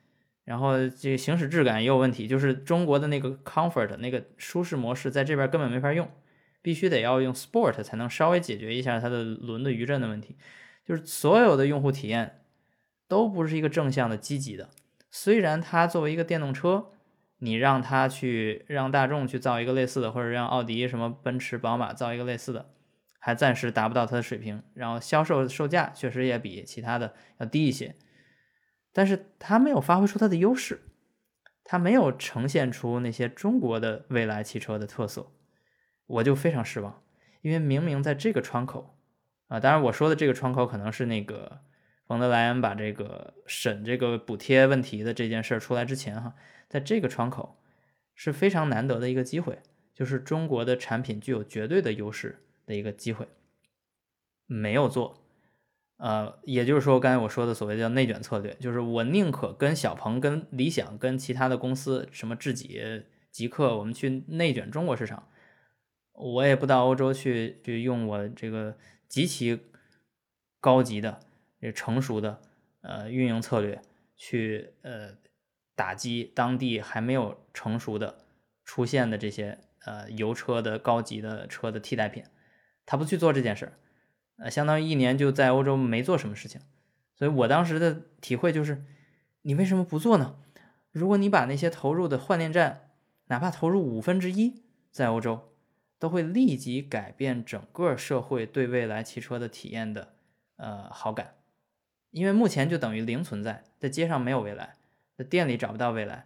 [0.45, 6.11] 然后这个行驶质感也有问题，就是中国的那个 Comfort 那个舒适模式在这边根本没法用，
[6.62, 10.37] 必须得要用 Sport 才能稍微解决一下它的轮的余震的问题，
[10.85, 12.41] 就是所有的用户体验
[13.07, 14.70] 都不是一个正向的、积极的。
[15.11, 16.87] 虽然它作为一个电动车，
[17.39, 22.70] 你让它去让大众去造一个类似的，或者让奥迪、什么奔驰、宝马造一个类似的。
[23.27, 27.97] 还暂时达不到它的水平，然后销售售价确实也比其他的要低一些，
[28.93, 30.83] 但是它没有发挥出它的优势，
[31.64, 35.33] 它没有呈现出那些中国的未来汽车的特色，
[36.07, 37.03] 我就非常失望，
[37.43, 38.97] 因为明明在这个窗口
[39.49, 41.62] 啊，当然我说的这个窗口可能是那个
[42.07, 46.37] 冯德莱恩把这个审这个补贴问题的这件事出来之前哈，
[46.68, 47.61] 在这个窗口
[48.14, 49.59] 是非常难得的一个机会，
[49.93, 52.45] 就是中国的产品具有绝对的优势。
[52.67, 53.27] 的一个机会
[54.45, 55.25] 没有做，
[55.97, 65.29] 呃，也就是说，刚才我说的所谓叫内卷策略，就是我宁可跟小鹏、跟理想、跟其他的公司，什么智己、极客，我们去内卷中国市场，
[66.12, 68.77] 我也不到欧洲去去用我这个
[69.09, 69.61] 极其
[70.61, 71.21] 高级的、
[71.61, 72.41] 这成熟的
[72.83, 73.81] 呃运营策略
[74.17, 75.17] 去呃
[75.75, 78.19] 打击当地还没有成熟的
[78.64, 82.25] 出现的这些呃油车的高级的车的替代品。
[82.87, 83.72] 他不去做这件事儿，
[84.39, 86.61] 呃，相当于一年就在欧洲没做什么事情，
[87.16, 88.84] 所以我当时的体会就是，
[89.43, 90.37] 你为什么不做呢？
[90.93, 92.91] 如果你把那些投入的换电站，
[93.26, 94.62] 哪怕投入五分之一，
[94.93, 95.53] 在欧洲，
[95.99, 100.14] 都会立即改变整个社会对未来汽车的体验的，
[100.57, 101.34] 呃，好感，
[102.12, 104.76] 因为目前就等于零存在，在街上没有未来，
[105.18, 106.24] 在店里找不到未来，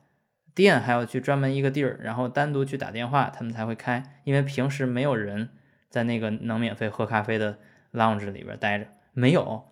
[0.55, 5.49] 店还要去专门一个地儿，然后单独去打电话，他们才会开，因为平时没有人。
[5.91, 7.59] 在那个能免费喝咖啡的
[7.93, 9.65] lounge 里边待着，没有，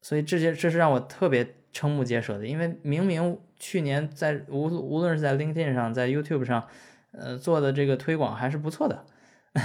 [0.00, 2.46] 所以这些这是让我特别瞠目结舌的。
[2.46, 6.68] 因为明明去年在无无论是在 LinkedIn 上，在 YouTube 上，
[7.12, 9.04] 呃做的这个推广还是不错的，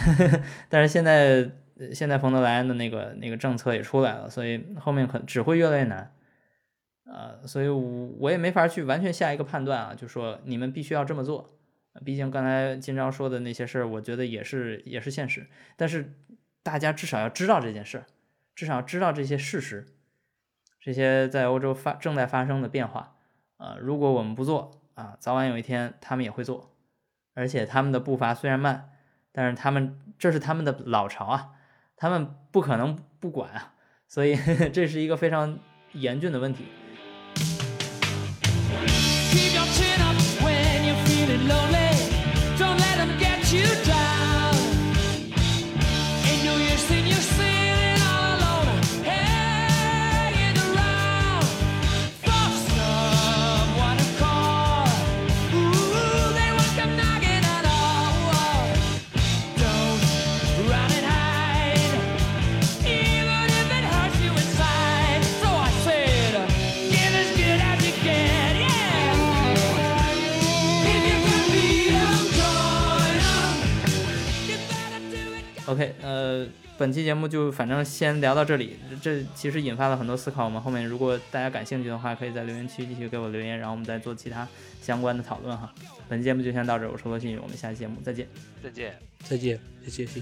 [0.70, 1.50] 但是现在
[1.92, 6.14] 现在冯德莱恩的那个那个政策也出来了，所以后面可只会越来越难，
[7.06, 11.57] 呃，所以我也没法去完全下一个判断啊，就说你们必须要这么做。
[12.06, 15.48] 毕竟刚才金钊说的那些事儿，我觉得也是也是现实。
[15.76, 16.14] 但是
[16.64, 18.04] 大家至少要知道这件事，
[18.56, 19.86] 至少知道这些事实，
[20.80, 23.16] 这些在欧洲发正在发生的变化。
[23.58, 26.76] 啊，如果我们不做啊，早晚有一天他们也会做。
[27.34, 28.90] 而且他们的步伐虽然慢，
[29.32, 31.50] 但是他们这是他们的老巢啊，
[31.96, 33.74] 他们不可能不管啊。
[34.08, 34.36] 所以
[34.74, 35.60] 这是一个非常
[35.94, 36.66] 严峻的问题。
[75.68, 76.48] OK，呃，
[76.78, 78.78] 本期节目就反正先聊到这里。
[79.02, 80.46] 这其实引发了很多思考。
[80.46, 84.48] 我们后面如果大家感兴趣的话，可以在留言区继续给我留言，然后我们再做其他
[84.82, 85.74] 相关的讨论哈。
[86.08, 88.26] 本期节目就先到这，我是罗新宇，我们下期节目再见，
[88.64, 90.22] 再见，再见，再见，谢